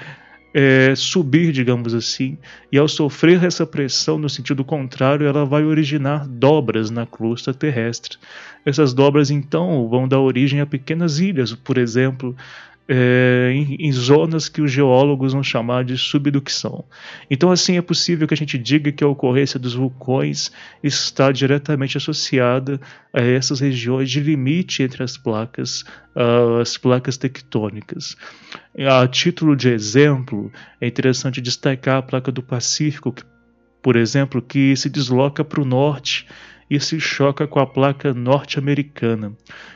é, 0.54 0.94
subir, 0.96 1.52
digamos 1.52 1.94
assim, 1.94 2.38
e 2.72 2.78
ao 2.78 2.88
sofrer 2.88 3.44
essa 3.44 3.66
pressão 3.66 4.18
no 4.18 4.30
sentido 4.30 4.64
contrário, 4.64 5.28
ela 5.28 5.46
vai 5.46 5.64
originar 5.64 6.28
dobras 6.28 6.90
na 6.90 7.06
crosta 7.06 7.54
terrestre. 7.54 8.18
Essas 8.66 8.94
dobras 8.94 9.30
então 9.30 9.88
vão 9.88 10.08
dar 10.08 10.20
origem 10.20 10.60
a 10.60 10.66
pequenas 10.66 11.20
ilhas, 11.20 11.54
por 11.54 11.78
exemplo, 11.78 12.36
é, 12.92 13.52
em, 13.54 13.76
em, 13.76 13.92
zonas 13.92 14.50
que 14.50 14.64
os 14.64 14.72
geólogos 14.72 15.34
vão 15.34 15.44
chamar 15.44 15.86
de 15.86 15.96
subducção. 15.96 16.84
Então, 17.30 17.52
assim, 17.52 17.78
é 17.78 17.82
possível 17.84 18.28
que 18.28 18.34
a 18.34 18.38
gente 18.38 18.58
diga 18.58 18.92
que 18.92 19.04
a 19.04 19.08
ocorrência 19.08 19.60
dos 19.60 19.76
vulcões 19.76 20.52
está 20.82 21.32
diretamente 21.32 21.98
associada 21.98 22.82
a 23.14 23.22
essas 23.22 23.60
regiões 23.60 24.10
de 24.10 24.20
limite 24.20 24.82
entre 24.82 25.04
as 25.04 25.18
placas, 25.18 25.82
uh, 26.16 26.60
as 26.60 26.78
placas 26.78 27.16
tectônicas. 27.16 28.18
A 28.76 29.08
título 29.08 29.56
de 29.56 29.70
exemplo, 29.70 30.52
é 30.82 30.88
interessante 30.88 31.40
destacar 31.40 31.98
a 31.98 32.02
placa 32.02 32.32
do 32.32 32.42
Pacífico, 32.42 33.12
que, 33.12 33.22
por 33.84 33.96
exemplo, 33.96 34.42
que 34.42 34.76
se 34.76 34.90
desloca 34.90 35.44
para 35.44 35.62
o 35.62 35.66
norte 35.66 36.26
e 36.70 36.80
se 36.80 37.00
choca 37.00 37.48
com 37.48 37.60
a 37.60 37.66
placa 37.66 38.14
norte-americana. 38.14 39.34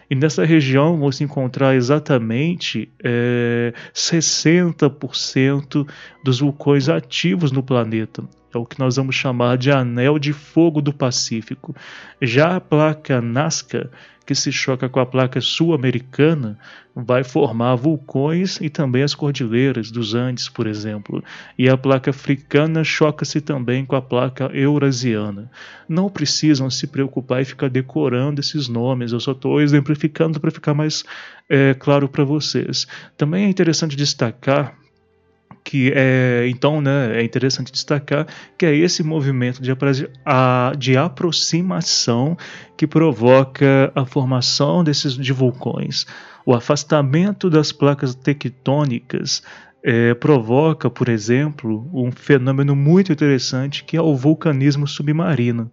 E 0.10 0.16
nessa 0.16 0.46
região 0.46 1.00
vão 1.00 1.12
se 1.12 1.24
encontrar 1.24 1.76
exatamente 1.76 2.90
é, 3.04 3.74
60% 3.94 5.88
dos 6.24 6.40
vulcões 6.40 6.88
ativos 6.90 7.52
no 7.52 7.64
planeta. 7.64 8.24
É 8.54 8.58
o 8.58 8.66
que 8.66 8.78
nós 8.78 8.98
vamos 8.98 9.16
chamar 9.16 9.58
de 9.58 9.72
anel 9.72 10.20
de 10.20 10.32
fogo 10.32 10.80
do 10.80 10.94
Pacífico. 10.94 11.76
Já 12.22 12.56
a 12.56 12.62
placa 12.62 13.20
Nazca 13.20 13.90
que 14.26 14.34
se 14.34 14.52
choca 14.52 14.88
com 14.88 15.00
a 15.00 15.06
placa 15.06 15.42
sul-americana 15.42 16.58
vai 16.96 17.24
formar 17.24 17.76
vulcões 17.76 18.60
e 18.62 18.70
também 18.70 19.04
as 19.04 19.16
cordilheiras 19.16 19.92
dos 19.92 20.14
Andes, 20.14 20.48
por 20.48 20.68
exemplo. 20.68 21.24
E 21.58 21.68
a 21.68 21.76
placa 21.76 22.12
africana 22.12 22.84
choca-se 22.84 23.42
também 23.42 23.86
com 23.86 23.96
a 23.96 24.02
placa 24.02 24.46
eurasiana. 24.54 25.50
Não 25.90 26.10
precisam 26.10 26.70
se 26.70 26.88
preocupar 26.88 27.42
e 27.42 27.46
ficar 27.46 27.70
decorando 27.70 28.40
esses 28.40 28.68
nomes, 28.68 29.12
eu 29.12 29.20
só 29.20 29.32
estou 29.32 29.62
exemplificando 29.62 30.40
para 30.40 30.52
ficar 30.52 30.74
mais 30.74 31.04
é, 31.50 31.74
claro 31.74 32.08
para 32.08 32.24
vocês. 32.24 32.88
Também 33.18 33.46
é 33.46 33.50
interessante 33.50 33.96
destacar 33.96 34.83
que 35.64 35.92
é 35.96 36.46
então 36.50 36.82
né, 36.82 37.20
é 37.20 37.24
interessante 37.24 37.72
destacar 37.72 38.28
que 38.58 38.66
é 38.66 38.76
esse 38.76 39.02
movimento 39.02 39.62
de, 39.62 39.72
de 40.78 40.98
aproximação 40.98 42.38
que 42.76 42.86
provoca 42.86 43.92
a 43.96 44.06
formação 44.06 44.84
desses 44.84 45.14
de 45.14 45.32
vulcões. 45.32 46.06
O 46.46 46.54
afastamento 46.54 47.50
das 47.50 47.72
placas 47.72 48.14
tectônicas 48.14 49.42
é, 49.84 50.14
provoca, 50.14 50.90
por 50.90 51.10
exemplo, 51.10 51.90
um 51.94 52.12
fenômeno 52.12 52.76
muito 52.76 53.12
interessante 53.12 53.84
que 53.84 53.98
é 53.98 54.02
o 54.02 54.16
vulcanismo 54.16 54.88
submarino. 54.88 55.72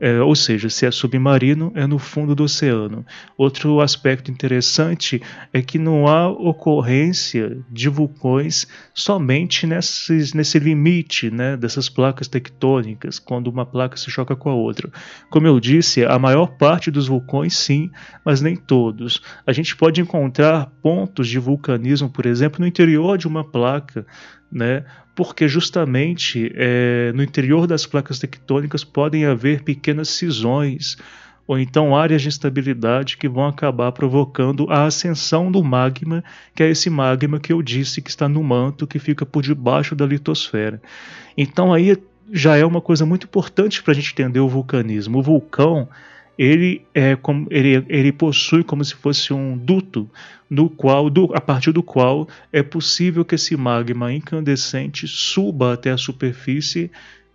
É, 0.00 0.20
ou 0.20 0.34
seja, 0.34 0.68
se 0.68 0.84
é 0.84 0.90
submarino, 0.90 1.72
é 1.74 1.86
no 1.86 1.98
fundo 1.98 2.34
do 2.34 2.44
oceano. 2.44 3.04
Outro 3.36 3.80
aspecto 3.80 4.30
interessante 4.30 5.22
é 5.52 5.62
que 5.62 5.78
não 5.78 6.08
há 6.08 6.28
ocorrência 6.28 7.58
de 7.70 7.88
vulcões 7.88 8.66
somente 8.92 9.66
nesses, 9.66 10.34
nesse 10.34 10.58
limite 10.58 11.30
né, 11.30 11.56
dessas 11.56 11.88
placas 11.88 12.26
tectônicas, 12.26 13.18
quando 13.18 13.46
uma 13.48 13.64
placa 13.64 13.96
se 13.96 14.10
choca 14.10 14.34
com 14.34 14.50
a 14.50 14.54
outra. 14.54 14.90
Como 15.30 15.46
eu 15.46 15.60
disse, 15.60 16.04
a 16.04 16.18
maior 16.18 16.56
parte 16.58 16.90
dos 16.90 17.06
vulcões 17.06 17.56
sim, 17.56 17.90
mas 18.24 18.40
nem 18.40 18.56
todos. 18.56 19.22
A 19.46 19.52
gente 19.52 19.76
pode 19.76 20.00
encontrar 20.00 20.66
pontos 20.82 21.28
de 21.28 21.38
vulcanismo, 21.38 22.10
por 22.10 22.26
exemplo, 22.26 22.60
no 22.60 22.66
interior 22.66 23.16
de 23.16 23.28
uma 23.28 23.44
placa 23.44 24.06
né? 24.52 24.84
porque 25.14 25.46
justamente 25.46 26.52
é, 26.54 27.12
no 27.14 27.22
interior 27.22 27.66
das 27.66 27.86
placas 27.86 28.18
tectônicas 28.18 28.84
podem 28.84 29.26
haver 29.26 29.62
pequenas 29.62 30.08
cisões 30.08 30.96
ou 31.46 31.58
então 31.58 31.94
áreas 31.94 32.22
de 32.22 32.28
instabilidade 32.28 33.16
que 33.16 33.28
vão 33.28 33.46
acabar 33.46 33.92
provocando 33.92 34.66
a 34.70 34.84
ascensão 34.84 35.50
do 35.50 35.62
magma, 35.62 36.22
que 36.54 36.62
é 36.62 36.70
esse 36.70 36.88
magma 36.88 37.40
que 37.40 37.52
eu 37.52 37.60
disse 37.60 38.00
que 38.00 38.08
está 38.08 38.28
no 38.28 38.42
manto, 38.42 38.86
que 38.86 38.98
fica 38.98 39.26
por 39.26 39.42
debaixo 39.42 39.94
da 39.94 40.06
litosfera. 40.06 40.80
Então 41.36 41.72
aí 41.72 41.96
já 42.30 42.56
é 42.56 42.64
uma 42.64 42.80
coisa 42.80 43.04
muito 43.04 43.26
importante 43.26 43.82
para 43.82 43.92
a 43.92 43.94
gente 43.94 44.12
entender 44.12 44.40
o 44.40 44.48
vulcanismo. 44.48 45.18
O 45.18 45.22
vulcão 45.22 45.88
ele, 46.38 46.84
é 46.94 47.16
como, 47.16 47.46
ele, 47.50 47.84
ele 47.88 48.12
possui 48.12 48.64
como 48.64 48.84
se 48.84 48.94
fosse 48.94 49.32
um 49.32 49.56
duto 49.56 50.08
no 50.48 50.68
qual, 50.68 51.08
do, 51.08 51.30
a 51.34 51.40
partir 51.40 51.72
do 51.72 51.82
qual 51.82 52.28
é 52.52 52.62
possível 52.62 53.24
que 53.24 53.34
esse 53.34 53.56
magma 53.56 54.12
incandescente 54.12 55.06
suba 55.06 55.74
até 55.74 55.90
a 55.90 55.96
superfície 55.96 56.90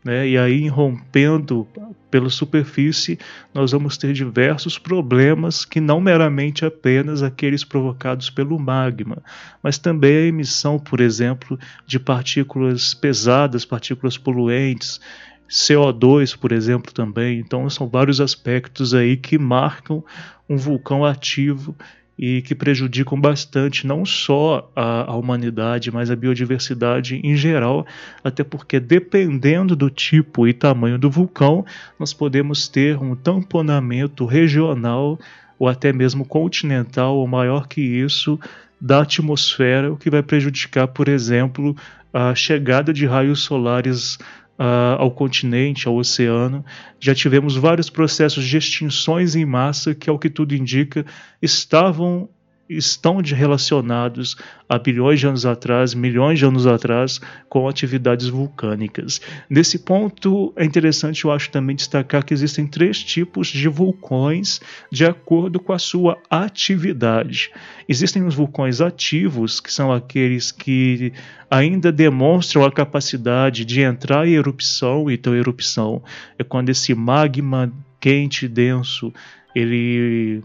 né, 0.08 0.28
e 0.28 0.38
aí 0.38 0.68
rompendo 0.68 1.68
pela 2.10 2.30
superfície 2.30 3.20
nós 3.54 3.72
vamos 3.74 3.98
ter 3.98 4.14
diversos 4.14 4.78
problemas 4.78 5.66
que 5.66 5.82
não 5.82 6.00
meramente 6.00 6.64
apenas 6.64 7.22
aqueles 7.22 7.64
provocados 7.64 8.30
pelo 8.30 8.58
magma, 8.58 9.22
mas 9.62 9.78
também 9.78 10.16
a 10.16 10.28
emissão, 10.28 10.80
por 10.80 11.02
exemplo, 11.02 11.60
de 11.86 12.00
partículas 12.00 12.94
pesadas, 12.94 13.66
partículas 13.66 14.18
poluentes, 14.18 15.02
CO2, 15.50 16.38
por 16.38 16.52
exemplo, 16.52 16.94
também. 16.94 17.40
Então, 17.40 17.70
são 17.70 17.88
vários 17.88 18.20
aspectos 18.20 18.94
aí 18.94 19.18
que 19.18 19.38
marcam 19.38 20.04
um 20.50 20.58
vulcão 20.58 21.06
ativo 21.06 21.76
e 22.18 22.42
que 22.42 22.56
prejudicam 22.56 23.20
bastante 23.20 23.86
não 23.86 24.04
só 24.04 24.70
a, 24.76 25.12
a, 25.12 25.16
humanidade, 25.16 25.92
mas 25.92 26.10
a 26.10 26.16
biodiversidade 26.16 27.22
em 27.24 27.36
geral, 27.36 27.86
até 28.24 28.44
porque 28.44 28.80
dependendo 28.80 29.76
do 29.76 29.90
tipo 29.90 30.48
e 30.48 30.54
tamanho 30.54 30.98
do 30.98 31.12
vulcão, 31.12 31.64
nós 32.00 32.14
podemos 32.14 32.68
ter 32.68 32.98
um 32.98 33.16
tamponamento 33.16 34.26
regional 34.26 35.20
ou 35.60 35.68
até 35.68 35.94
mesmo 35.94 36.26
continental 36.26 37.18
ou 37.18 37.28
maior 37.28 37.68
que 37.68 37.82
isso 37.82 38.40
da 38.82 39.02
atmosfera, 39.02 39.92
o 39.92 39.98
que 39.98 40.10
vai 40.10 40.24
prejudicar, 40.24 40.88
por 40.88 41.08
exemplo, 41.08 41.76
a 42.14 42.34
chegada 42.34 42.94
de 42.94 43.06
raios 43.06 43.42
solares 43.42 44.18
ao 44.58 45.12
continente, 45.12 45.88
ao 45.88 45.96
oceano. 45.96 46.66
Já 47.00 47.14
tivemos 47.14 47.56
vários 47.56 47.90
processos 47.90 48.44
de 48.46 48.58
extinções 48.58 49.36
em 49.36 49.46
massa 49.46 49.94
que, 49.94 50.10
ao 50.10 50.18
que 50.18 50.30
tudo 50.30 50.56
indica, 50.56 51.06
estavam 51.42 52.30
estão 52.70 53.22
relacionados 53.22 54.36
a 54.68 54.78
bilhões 54.78 55.20
de 55.20 55.28
anos 55.28 55.46
atrás, 55.46 55.94
milhões 55.94 56.40
de 56.40 56.46
anos 56.46 56.68
atrás, 56.68 57.20
com 57.48 57.68
atividades 57.68 58.28
vulcânicas. 58.28 59.22
Nesse 59.50 59.80
ponto, 59.80 60.54
é 60.56 60.66
interessante, 60.66 61.26
eu 61.26 61.32
acho, 61.32 61.50
também 61.50 61.76
destacar 61.76 62.24
que 62.24 62.34
existem 62.34 62.68
três 62.68 63.02
tipos 63.04 63.48
de 63.48 63.68
vulcões 63.68 64.60
de 64.92 65.06
acordo 65.06 65.60
com 65.60 65.74
a 65.74 65.80
sua 65.80 66.18
atividade. 66.30 67.52
Existem 67.88 68.24
os 68.24 68.36
vulcões 68.36 68.82
ativos, 68.82 69.60
que 69.60 69.72
são 69.72 69.92
aqueles 69.92 70.52
que 70.52 71.14
ainda 71.50 71.92
demonstram 71.92 72.66
a 72.66 72.72
capacidade 72.72 73.64
de 73.64 73.82
entrar 73.82 74.28
em 74.28 74.34
erupção, 74.34 75.10
então 75.10 75.34
erupção 75.34 76.04
é 76.38 76.44
quando 76.44 76.70
esse 76.70 76.94
magma 76.94 77.72
quente 78.00 78.46
e 78.46 78.50
denso 78.50 79.14
ele 79.56 80.44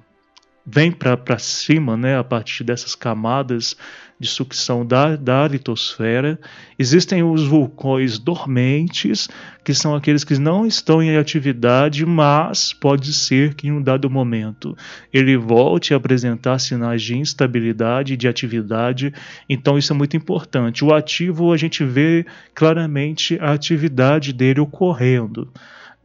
vem 0.64 0.92
para 0.92 1.38
cima, 1.38 1.96
né, 1.96 2.16
a 2.18 2.24
partir 2.24 2.64
dessas 2.64 2.94
camadas 2.94 3.76
de 4.22 4.28
sucção 4.28 4.86
da, 4.86 5.16
da 5.16 5.48
litosfera. 5.48 6.38
Existem 6.78 7.24
os 7.24 7.44
vulcões 7.44 8.20
dormentes, 8.20 9.28
que 9.64 9.74
são 9.74 9.96
aqueles 9.96 10.22
que 10.22 10.38
não 10.38 10.64
estão 10.64 11.02
em 11.02 11.16
atividade, 11.16 12.06
mas 12.06 12.72
pode 12.72 13.12
ser 13.12 13.54
que 13.54 13.66
em 13.66 13.72
um 13.72 13.82
dado 13.82 14.08
momento 14.08 14.76
ele 15.12 15.36
volte 15.36 15.92
a 15.92 15.96
apresentar 15.96 16.60
sinais 16.60 17.02
de 17.02 17.18
instabilidade, 17.18 18.16
de 18.16 18.28
atividade. 18.28 19.12
Então 19.48 19.76
isso 19.76 19.92
é 19.92 19.96
muito 19.96 20.16
importante. 20.16 20.84
O 20.84 20.94
ativo 20.94 21.52
a 21.52 21.56
gente 21.56 21.84
vê 21.84 22.24
claramente 22.54 23.36
a 23.40 23.52
atividade 23.52 24.32
dele 24.32 24.60
ocorrendo. 24.60 25.52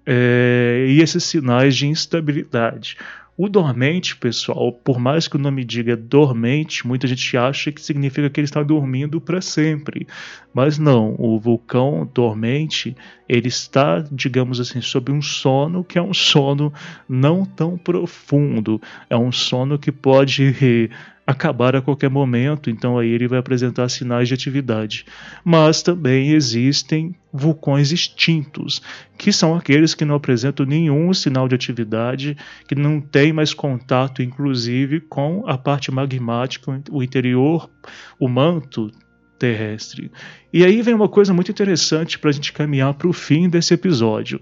É, 0.09 0.87
e 0.89 1.01
esses 1.01 1.23
sinais 1.23 1.75
de 1.75 1.85
instabilidade. 1.85 2.97
O 3.39 3.47
dormente, 3.47 4.17
pessoal, 4.17 4.73
por 4.73 4.97
mais 4.97 5.27
que 5.27 5.35
o 5.35 5.39
nome 5.39 5.63
diga 5.63 5.95
dormente, 5.95 6.87
muita 6.87 7.05
gente 7.05 7.37
acha 7.37 7.71
que 7.71 7.79
significa 7.79 8.31
que 8.31 8.39
ele 8.39 8.45
está 8.45 8.63
dormindo 8.63 9.21
para 9.21 9.41
sempre. 9.41 10.07
Mas 10.51 10.79
não, 10.79 11.15
o 11.19 11.39
vulcão 11.39 12.09
dormente, 12.11 12.97
ele 13.29 13.47
está, 13.47 14.03
digamos 14.11 14.59
assim, 14.59 14.81
sob 14.81 15.11
um 15.11 15.21
sono 15.21 15.83
que 15.83 15.99
é 15.99 16.01
um 16.01 16.15
sono 16.15 16.73
não 17.07 17.45
tão 17.45 17.77
profundo. 17.77 18.81
É 19.07 19.15
um 19.15 19.31
sono 19.31 19.77
que 19.77 19.91
pode 19.91 20.89
acabar 21.27 21.75
a 21.75 21.81
qualquer 21.81 22.09
momento, 22.09 22.69
então 22.69 22.97
aí 22.97 23.09
ele 23.09 23.27
vai 23.27 23.37
apresentar 23.37 23.89
sinais 23.89 24.29
de 24.29 24.33
atividade. 24.33 25.05
Mas 25.43 25.83
também 25.83 26.31
existem 26.31 27.13
vulcões 27.33 27.91
extintos, 27.91 28.81
que 29.17 29.33
são 29.33 29.53
aqueles 29.53 29.93
que 29.93 30.05
não 30.05 30.15
apresentam 30.15 30.65
nenhum 30.65 31.13
sinal 31.13 31.45
de 31.49 31.53
atividade, 31.53 32.37
que 32.65 32.73
não 32.73 33.01
tem 33.01 33.33
mais 33.33 33.53
contato, 33.53 34.23
inclusive, 34.23 35.01
com 35.01 35.43
a 35.45 35.57
parte 35.57 35.91
magmática, 35.91 36.81
o 36.89 37.03
interior, 37.03 37.69
o 38.17 38.29
manto 38.29 38.89
terrestre. 39.37 40.09
E 40.53 40.63
aí 40.63 40.81
vem 40.81 40.93
uma 40.93 41.09
coisa 41.09 41.33
muito 41.33 41.51
interessante 41.51 42.17
para 42.17 42.29
a 42.29 42.33
gente 42.33 42.53
caminhar 42.53 42.93
para 42.93 43.07
o 43.07 43.13
fim 43.13 43.49
desse 43.49 43.73
episódio. 43.73 44.39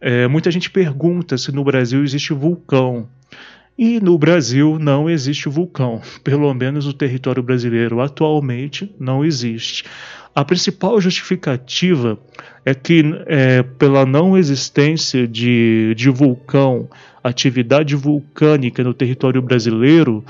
É, 0.00 0.28
muita 0.28 0.52
gente 0.52 0.70
pergunta 0.70 1.36
se 1.36 1.50
no 1.50 1.64
Brasil 1.64 2.04
existe 2.04 2.32
vulcão. 2.32 3.08
E 3.78 4.00
no 4.00 4.18
Brasil 4.18 4.76
não 4.76 5.08
existe 5.08 5.48
vulcão, 5.48 6.02
pelo 6.24 6.52
menos 6.52 6.84
no 6.86 6.92
território 6.92 7.42
brasileiro 7.42 8.00
atualmente 8.00 8.92
não 8.98 9.24
existe. 9.24 9.84
A 10.34 10.44
principal 10.44 11.00
justificativa 11.00 12.18
é 12.64 12.74
que, 12.74 13.02
é, 13.26 13.62
pela 13.62 14.04
não 14.04 14.36
existência 14.36 15.26
de, 15.26 15.94
de 15.96 16.10
vulcão, 16.10 16.88
atividade 17.22 17.94
vulcânica 17.94 18.82
no 18.84 18.94
território 18.94 19.40
brasileiro, 19.40 20.24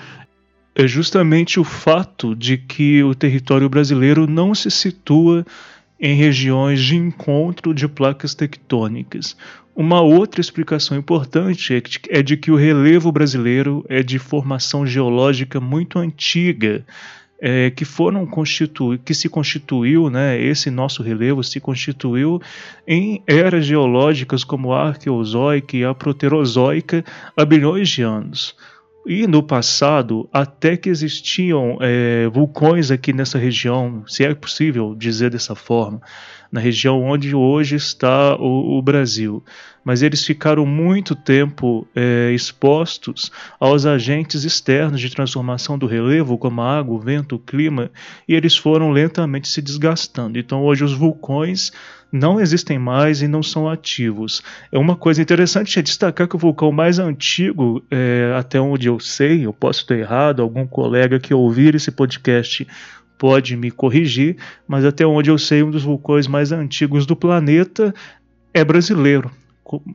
é 0.75 0.87
justamente 0.87 1.59
o 1.59 1.65
fato 1.65 2.35
de 2.35 2.57
que 2.57 3.03
o 3.03 3.15
território 3.15 3.69
brasileiro 3.69 4.27
não 4.27 4.55
se 4.55 4.71
situa 4.71 5.45
em 6.01 6.15
regiões 6.15 6.81
de 6.81 6.97
encontro 6.97 7.75
de 7.75 7.89
placas 7.89 8.35
tectônicas. 8.35 9.37
Uma 9.75 10.01
outra 10.01 10.41
explicação 10.41 10.97
importante 10.97 11.83
é 12.09 12.23
de 12.23 12.37
que 12.37 12.51
o 12.51 12.57
relevo 12.57 13.13
brasileiro 13.13 13.85
é 13.89 14.03
de 14.03 14.19
formação 14.19 14.87
geológica 14.87 15.61
muito 15.61 15.99
antiga, 15.99 16.85
é, 17.41 17.71
que 17.71 17.85
foram 17.85 18.29
que 19.05 19.15
se 19.15 19.29
constituiu, 19.29 20.11
né, 20.11 20.41
esse 20.41 20.71
nosso 20.71 21.03
relevo 21.03 21.45
se 21.45 21.61
constituiu 21.61 22.43
em 22.87 23.23
eras 23.27 23.65
geológicas 23.65 24.43
como 24.43 24.73
a 24.73 24.89
arqueozoica 24.89 25.77
e 25.77 25.85
a 25.85 25.95
proterozoica 25.95 27.05
há 27.37 27.45
bilhões 27.45 27.89
de 27.89 28.03
anos. 28.03 28.57
E 29.11 29.27
no 29.27 29.42
passado, 29.42 30.29
até 30.31 30.77
que 30.77 30.90
existiam 30.90 31.79
é, 31.81 32.29
vulcões 32.29 32.90
aqui 32.90 33.11
nessa 33.11 33.38
região, 33.38 34.05
se 34.07 34.23
é 34.23 34.35
possível 34.35 34.94
dizer 34.94 35.31
dessa 35.31 35.55
forma, 35.55 36.03
na 36.53 36.61
região 36.61 37.03
onde 37.03 37.35
hoje 37.35 37.75
está 37.75 38.37
o, 38.37 38.77
o 38.77 38.83
Brasil. 38.83 39.42
Mas 39.88 40.03
eles 40.03 40.22
ficaram 40.22 40.66
muito 40.66 41.14
tempo 41.14 41.88
é, 41.96 42.31
expostos 42.35 43.33
aos 43.59 43.87
agentes 43.87 44.44
externos 44.44 45.01
de 45.01 45.09
transformação 45.09 45.79
do 45.79 45.87
relevo, 45.87 46.37
como 46.37 46.61
a 46.61 46.79
água, 46.79 46.94
o 46.94 47.01
vento, 47.01 47.37
o 47.37 47.38
clima, 47.38 47.90
e 48.29 48.35
eles 48.35 48.55
foram 48.55 48.90
lentamente 48.90 49.48
se 49.48 49.62
desgastando. 49.62 50.38
Então 50.38 50.62
hoje 50.62 50.85
os 50.85 50.92
vulcões 50.92 51.72
não 52.12 52.38
existem 52.38 52.79
mais 52.79 53.22
e 53.22 53.29
não 53.29 53.42
são 53.42 53.66
ativos. 53.66 54.42
É 54.70 54.79
uma 54.79 54.94
coisa 54.94 55.22
interessante 55.22 55.79
é 55.79 55.83
destacar 55.83 56.29
que 56.29 56.37
o 56.37 56.38
vulcão 56.38 56.70
mais 56.70 56.98
antigo, 56.98 57.83
é, 57.90 58.35
até 58.37 58.61
onde 58.61 58.88
eu 58.88 59.01
sei, 59.01 59.46
eu 59.46 59.55
posso 59.55 59.81
estar 59.81 59.96
errado, 59.96 60.42
algum 60.42 60.66
colega 60.66 61.18
que 61.18 61.33
ouvir 61.33 61.74
esse 61.74 61.90
podcast 61.90 62.68
pode 63.16 63.57
me 63.57 63.70
corrigir, 63.70 64.37
mas 64.68 64.85
até 64.85 65.07
onde 65.07 65.31
eu 65.31 65.38
sei, 65.38 65.62
um 65.62 65.70
dos 65.70 65.83
vulcões 65.83 66.27
mais 66.27 66.53
antigos 66.53 67.07
do 67.07 67.16
planeta 67.16 67.94
é 68.53 68.62
brasileiro. 68.62 69.31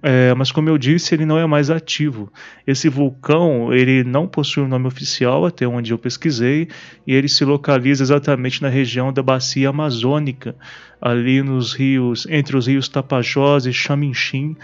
É, 0.01 0.33
mas 0.33 0.51
como 0.51 0.69
eu 0.69 0.77
disse, 0.77 1.15
ele 1.15 1.25
não 1.25 1.38
é 1.38 1.45
mais 1.45 1.69
ativo. 1.69 2.31
Esse 2.65 2.89
vulcão 2.89 3.73
ele 3.73 4.03
não 4.03 4.27
possui 4.27 4.63
um 4.63 4.67
nome 4.67 4.88
oficial, 4.88 5.45
até 5.45 5.67
onde 5.67 5.91
eu 5.91 5.97
pesquisei, 5.97 6.67
e 7.07 7.13
ele 7.13 7.27
se 7.27 7.43
localiza 7.43 8.03
exatamente 8.03 8.62
na 8.62 8.69
região 8.69 9.12
da 9.12 9.23
bacia 9.23 9.69
amazônica, 9.69 10.55
ali 11.01 11.41
nos 11.41 11.73
rios, 11.73 12.27
entre 12.29 12.55
os 12.55 12.67
rios 12.67 12.88
Tapajós 12.88 13.65
e 13.65 13.73
Xaminchim, 13.73 14.55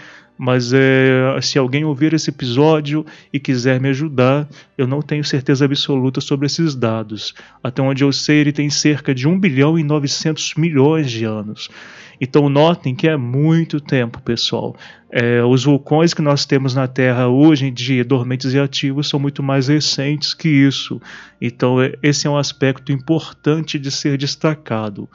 mas 0.42 0.72
é, 0.72 1.38
se 1.42 1.58
alguém 1.58 1.84
ouvir 1.84 2.14
esse 2.14 2.30
episódio 2.30 3.04
e 3.30 3.38
quiser 3.38 3.78
me 3.78 3.90
ajudar, 3.90 4.48
eu 4.78 4.86
não 4.86 5.02
tenho 5.02 5.22
certeza 5.22 5.66
absoluta 5.66 6.18
sobre 6.18 6.46
esses 6.46 6.74
dados. 6.74 7.34
Até 7.62 7.82
onde 7.82 8.02
eu 8.02 8.10
sei, 8.10 8.38
ele 8.38 8.50
tem 8.50 8.70
cerca 8.70 9.14
de 9.14 9.28
1 9.28 9.38
bilhão 9.38 9.78
e 9.78 9.84
900 9.84 10.54
milhões 10.54 11.10
de 11.10 11.26
anos. 11.26 11.68
Então 12.20 12.48
notem 12.48 12.94
que 12.94 13.08
é 13.08 13.16
muito 13.16 13.80
tempo, 13.80 14.20
pessoal. 14.20 14.76
É, 15.10 15.42
os 15.42 15.64
vulcões 15.64 16.12
que 16.12 16.20
nós 16.20 16.44
temos 16.44 16.74
na 16.74 16.86
Terra 16.86 17.28
hoje 17.28 17.66
em 17.66 17.72
dia, 17.72 18.04
dormentes 18.04 18.52
e 18.52 18.58
ativos, 18.58 19.08
são 19.08 19.18
muito 19.18 19.42
mais 19.42 19.68
recentes 19.68 20.34
que 20.34 20.48
isso. 20.48 21.00
Então 21.40 21.80
é, 21.80 21.94
esse 22.02 22.26
é 22.26 22.30
um 22.30 22.36
aspecto 22.36 22.92
importante 22.92 23.78
de 23.78 23.90
ser 23.90 24.18
destacado. 24.18 25.08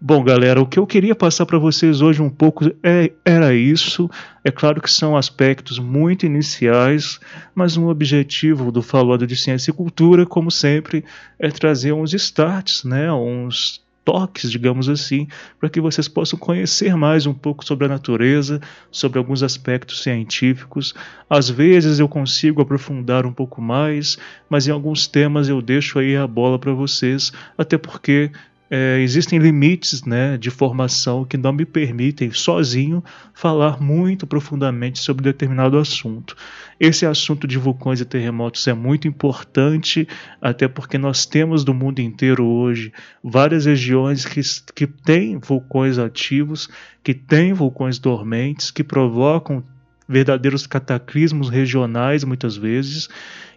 Bom, 0.00 0.22
galera, 0.22 0.60
o 0.60 0.66
que 0.66 0.78
eu 0.78 0.86
queria 0.86 1.14
passar 1.14 1.46
para 1.46 1.58
vocês 1.58 2.02
hoje 2.02 2.20
um 2.20 2.28
pouco 2.28 2.70
é, 2.82 3.10
era 3.24 3.54
isso. 3.54 4.10
É 4.44 4.50
claro 4.50 4.80
que 4.80 4.90
são 4.90 5.16
aspectos 5.16 5.78
muito 5.78 6.26
iniciais, 6.26 7.18
mas 7.54 7.76
um 7.76 7.88
objetivo 7.88 8.70
do 8.70 8.82
Falando 8.82 9.26
de 9.26 9.36
Ciência 9.36 9.70
e 9.70 9.74
Cultura, 9.74 10.26
como 10.26 10.50
sempre, 10.50 11.04
é 11.38 11.48
trazer 11.48 11.92
uns 11.92 12.12
starts, 12.12 12.84
né, 12.84 13.10
uns 13.12 13.83
toques, 14.04 14.50
digamos 14.50 14.88
assim, 14.88 15.26
para 15.58 15.70
que 15.70 15.80
vocês 15.80 16.06
possam 16.06 16.38
conhecer 16.38 16.94
mais 16.94 17.26
um 17.26 17.32
pouco 17.32 17.64
sobre 17.64 17.86
a 17.86 17.88
natureza, 17.88 18.60
sobre 18.90 19.18
alguns 19.18 19.42
aspectos 19.42 20.02
científicos. 20.02 20.94
Às 21.28 21.48
vezes 21.48 21.98
eu 21.98 22.08
consigo 22.08 22.60
aprofundar 22.60 23.24
um 23.24 23.32
pouco 23.32 23.62
mais, 23.62 24.18
mas 24.48 24.68
em 24.68 24.70
alguns 24.70 25.06
temas 25.06 25.48
eu 25.48 25.62
deixo 25.62 25.98
aí 25.98 26.16
a 26.16 26.26
bola 26.26 26.58
para 26.58 26.72
vocês, 26.72 27.32
até 27.56 27.78
porque 27.78 28.30
é, 28.70 28.98
existem 29.00 29.38
limites 29.38 30.04
né, 30.04 30.38
de 30.38 30.50
formação 30.50 31.24
que 31.24 31.36
não 31.36 31.52
me 31.52 31.64
permitem, 31.64 32.30
sozinho, 32.30 33.04
falar 33.32 33.80
muito 33.80 34.26
profundamente 34.26 34.98
sobre 34.98 35.22
determinado 35.22 35.78
assunto. 35.78 36.34
Esse 36.80 37.04
assunto 37.06 37.46
de 37.46 37.58
vulcões 37.58 38.00
e 38.00 38.04
terremotos 38.04 38.66
é 38.66 38.72
muito 38.72 39.06
importante, 39.06 40.08
até 40.40 40.66
porque 40.66 40.98
nós 40.98 41.26
temos 41.26 41.62
do 41.62 41.74
mundo 41.74 42.00
inteiro 42.00 42.44
hoje 42.44 42.92
várias 43.22 43.66
regiões 43.66 44.24
que, 44.24 44.40
que 44.74 44.86
têm 44.86 45.38
vulcões 45.38 45.98
ativos, 45.98 46.68
que 47.02 47.14
têm 47.14 47.52
vulcões 47.52 47.98
dormentes, 47.98 48.70
que 48.70 48.82
provocam 48.82 49.62
verdadeiros 50.08 50.66
cataclismos 50.66 51.48
regionais 51.48 52.24
muitas 52.24 52.56
vezes, 52.56 53.08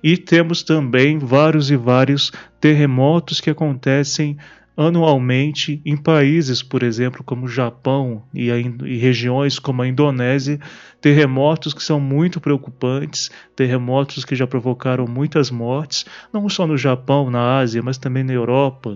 e 0.02 0.16
temos 0.16 0.64
também 0.64 1.18
vários 1.18 1.70
e 1.70 1.76
vários 1.76 2.32
terremotos 2.60 3.42
que 3.42 3.50
acontecem 3.50 4.38
anualmente 4.78 5.82
em 5.84 5.98
países, 5.98 6.62
por 6.62 6.84
exemplo, 6.84 7.24
como 7.24 7.48
o 7.48 7.50
Japão 7.50 8.24
e, 8.32 8.52
a, 8.52 8.58
e 8.60 8.98
regiões 8.98 9.58
como 9.58 9.82
a 9.82 9.88
Indonésia, 9.88 10.60
terremotos 11.02 11.74
que 11.74 11.84
são 11.84 12.00
muito 12.00 12.40
preocupantes, 12.40 13.32
terremotos 13.56 14.24
que 14.24 14.36
já 14.36 14.46
provocaram 14.46 15.08
muitas 15.08 15.50
mortes, 15.50 16.06
não 16.32 16.48
só 16.48 16.68
no 16.68 16.78
Japão, 16.78 17.32
na 17.32 17.58
Ásia, 17.58 17.82
mas 17.82 17.98
também 17.98 18.24
na 18.24 18.34
Europa 18.34 18.96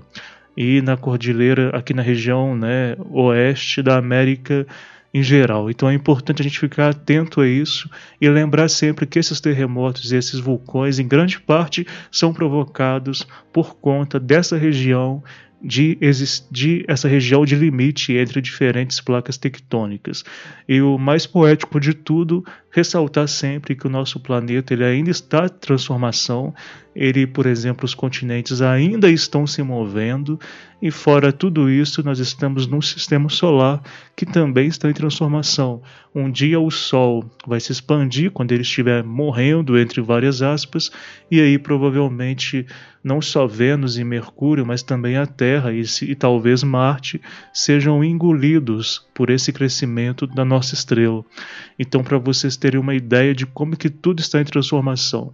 e 0.55 0.81
na 0.83 0.95
cordilheira 0.95 1.69
aqui 1.75 1.93
na 1.93 2.03
região 2.03 2.55
né, 2.55 2.95
oeste 3.09 3.81
da 3.81 3.97
América 3.97 4.67
em 5.13 5.23
geral. 5.23 5.69
Então 5.69 5.89
é 5.89 5.93
importante 5.93 6.41
a 6.41 6.43
gente 6.43 6.59
ficar 6.59 6.89
atento 6.89 7.41
a 7.41 7.47
isso 7.47 7.89
e 8.19 8.29
lembrar 8.29 8.69
sempre 8.69 9.05
que 9.05 9.17
esses 9.17 9.41
terremotos 9.41 10.11
e 10.11 10.15
esses 10.15 10.39
vulcões, 10.39 10.99
em 10.99 11.07
grande 11.07 11.39
parte, 11.39 11.87
são 12.11 12.31
provocados 12.31 13.27
por 13.51 13.75
conta 13.75 14.19
dessa 14.19 14.57
região 14.57 15.23
de 15.63 15.97
existir 16.01 16.83
essa 16.87 17.07
região 17.07 17.45
de 17.45 17.55
limite 17.55 18.13
entre 18.13 18.41
diferentes 18.41 18.99
placas 18.99 19.37
tectônicas. 19.37 20.23
E 20.67 20.81
o 20.81 20.97
mais 20.97 21.25
poético 21.27 21.79
de 21.79 21.93
tudo, 21.93 22.43
ressaltar 22.71 23.27
sempre 23.27 23.75
que 23.75 23.85
o 23.85 23.89
nosso 23.89 24.19
planeta 24.19 24.73
ele 24.73 24.83
ainda 24.83 25.11
está 25.11 25.45
em 25.45 25.49
transformação, 25.49 26.53
ele, 26.95 27.25
por 27.25 27.45
exemplo, 27.45 27.85
os 27.85 27.95
continentes 27.95 28.61
ainda 28.61 29.09
estão 29.09 29.47
se 29.47 29.63
movendo, 29.63 30.39
e 30.81 30.89
fora 30.89 31.31
tudo 31.31 31.69
isso, 31.69 32.03
nós 32.03 32.19
estamos 32.19 32.65
num 32.65 32.81
sistema 32.81 33.29
solar 33.29 33.81
que 34.15 34.25
também 34.25 34.67
está 34.67 34.89
em 34.89 34.93
transformação. 34.93 35.81
Um 36.13 36.29
dia 36.29 36.59
o 36.59 36.71
Sol 36.71 37.23
vai 37.47 37.59
se 37.59 37.71
expandir 37.71 38.31
quando 38.31 38.51
ele 38.51 38.63
estiver 38.63 39.03
morrendo, 39.03 39.77
entre 39.77 40.01
várias 40.01 40.41
aspas, 40.41 40.91
e 41.29 41.39
aí 41.39 41.57
provavelmente 41.59 42.65
não 43.03 43.21
só 43.21 43.47
Vênus 43.47 43.97
e 43.97 44.03
Mercúrio, 44.03 44.65
mas 44.65 44.83
também 44.83 45.17
a 45.17 45.25
Terra 45.25 45.71
e, 45.71 45.83
e 46.01 46.15
talvez 46.15 46.63
Marte 46.63 47.21
sejam 47.53 48.03
engolidos 48.03 49.07
por 49.13 49.29
esse 49.29 49.53
crescimento 49.53 50.27
da 50.27 50.43
nossa 50.43 50.73
estrela. 50.73 51.23
Então, 51.79 52.03
para 52.03 52.17
vocês 52.17 52.57
terem 52.57 52.79
uma 52.79 52.95
ideia 52.95 53.33
de 53.33 53.45
como 53.45 53.77
que 53.77 53.89
tudo 53.89 54.19
está 54.19 54.41
em 54.41 54.45
transformação, 54.45 55.33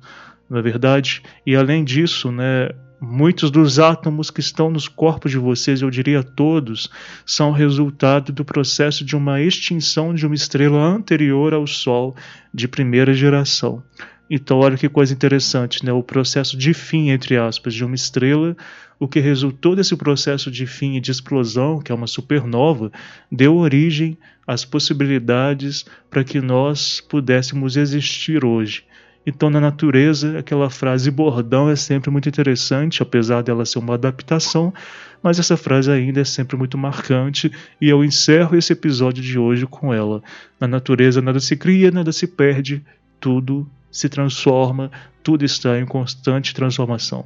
não 0.49 0.57
é 0.57 0.61
verdade? 0.61 1.21
E 1.45 1.55
além 1.55 1.83
disso, 1.83 2.31
né, 2.31 2.69
muitos 2.99 3.51
dos 3.51 3.79
átomos 3.79 4.31
que 4.31 4.39
estão 4.39 4.69
nos 4.69 4.87
corpos 4.87 5.31
de 5.31 5.37
vocês, 5.37 5.81
eu 5.81 5.89
diria 5.89 6.23
todos, 6.23 6.89
são 7.25 7.51
resultado 7.51 8.31
do 8.31 8.43
processo 8.43 9.05
de 9.05 9.15
uma 9.15 9.41
extinção 9.41 10.13
de 10.13 10.25
uma 10.25 10.35
estrela 10.35 10.79
anterior 10.83 11.53
ao 11.53 11.67
Sol 11.67 12.15
de 12.53 12.67
primeira 12.67 13.13
geração. 13.13 13.83
Então, 14.29 14.59
olha 14.59 14.77
que 14.77 14.89
coisa 14.89 15.13
interessante, 15.13 15.85
né? 15.85 15.91
O 15.93 16.03
processo 16.03 16.57
de 16.57 16.73
fim, 16.73 17.11
entre 17.11 17.37
aspas, 17.37 17.73
de 17.73 17.85
uma 17.85 17.95
estrela, 17.95 18.57
o 18.99 19.07
que 19.07 19.19
resultou 19.19 19.75
desse 19.75 19.95
processo 19.95 20.51
de 20.51 20.65
fim 20.65 20.95
e 20.95 20.99
de 20.99 21.11
explosão, 21.11 21.79
que 21.79 21.91
é 21.91 21.95
uma 21.95 22.07
supernova, 22.07 22.91
deu 23.31 23.55
origem 23.55 24.17
às 24.45 24.65
possibilidades 24.65 25.85
para 26.09 26.25
que 26.25 26.41
nós 26.41 26.99
pudéssemos 26.99 27.77
existir 27.77 28.43
hoje. 28.43 28.83
Então, 29.27 29.49
na 29.49 29.59
natureza, 29.59 30.39
aquela 30.39 30.69
frase 30.69 31.11
bordão 31.11 31.69
é 31.69 31.75
sempre 31.75 32.09
muito 32.09 32.29
interessante, 32.29 33.03
apesar 33.03 33.43
dela 33.43 33.65
ser 33.65 33.77
uma 33.77 33.95
adaptação, 33.95 34.73
mas 35.21 35.37
essa 35.37 35.57
frase 35.57 35.91
ainda 35.91 36.21
é 36.21 36.23
sempre 36.23 36.55
muito 36.55 36.77
marcante 36.77 37.51
e 37.81 37.89
eu 37.89 38.05
encerro 38.05 38.55
esse 38.55 38.71
episódio 38.71 39.21
de 39.21 39.37
hoje 39.37 39.65
com 39.65 39.93
ela. 39.93 40.23
Na 40.57 40.65
natureza, 40.65 41.21
nada 41.21 41.41
se 41.41 41.57
cria, 41.57 41.91
nada 41.91 42.13
se 42.13 42.25
perde, 42.25 42.81
tudo 43.19 43.69
se 43.91 44.07
transforma, 44.07 44.89
tudo 45.21 45.43
está 45.43 45.77
em 45.77 45.85
constante 45.85 46.55
transformação. 46.55 47.25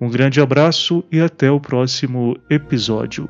Um 0.00 0.10
grande 0.10 0.40
abraço 0.40 1.04
e 1.12 1.20
até 1.20 1.48
o 1.48 1.60
próximo 1.60 2.36
episódio. 2.50 3.28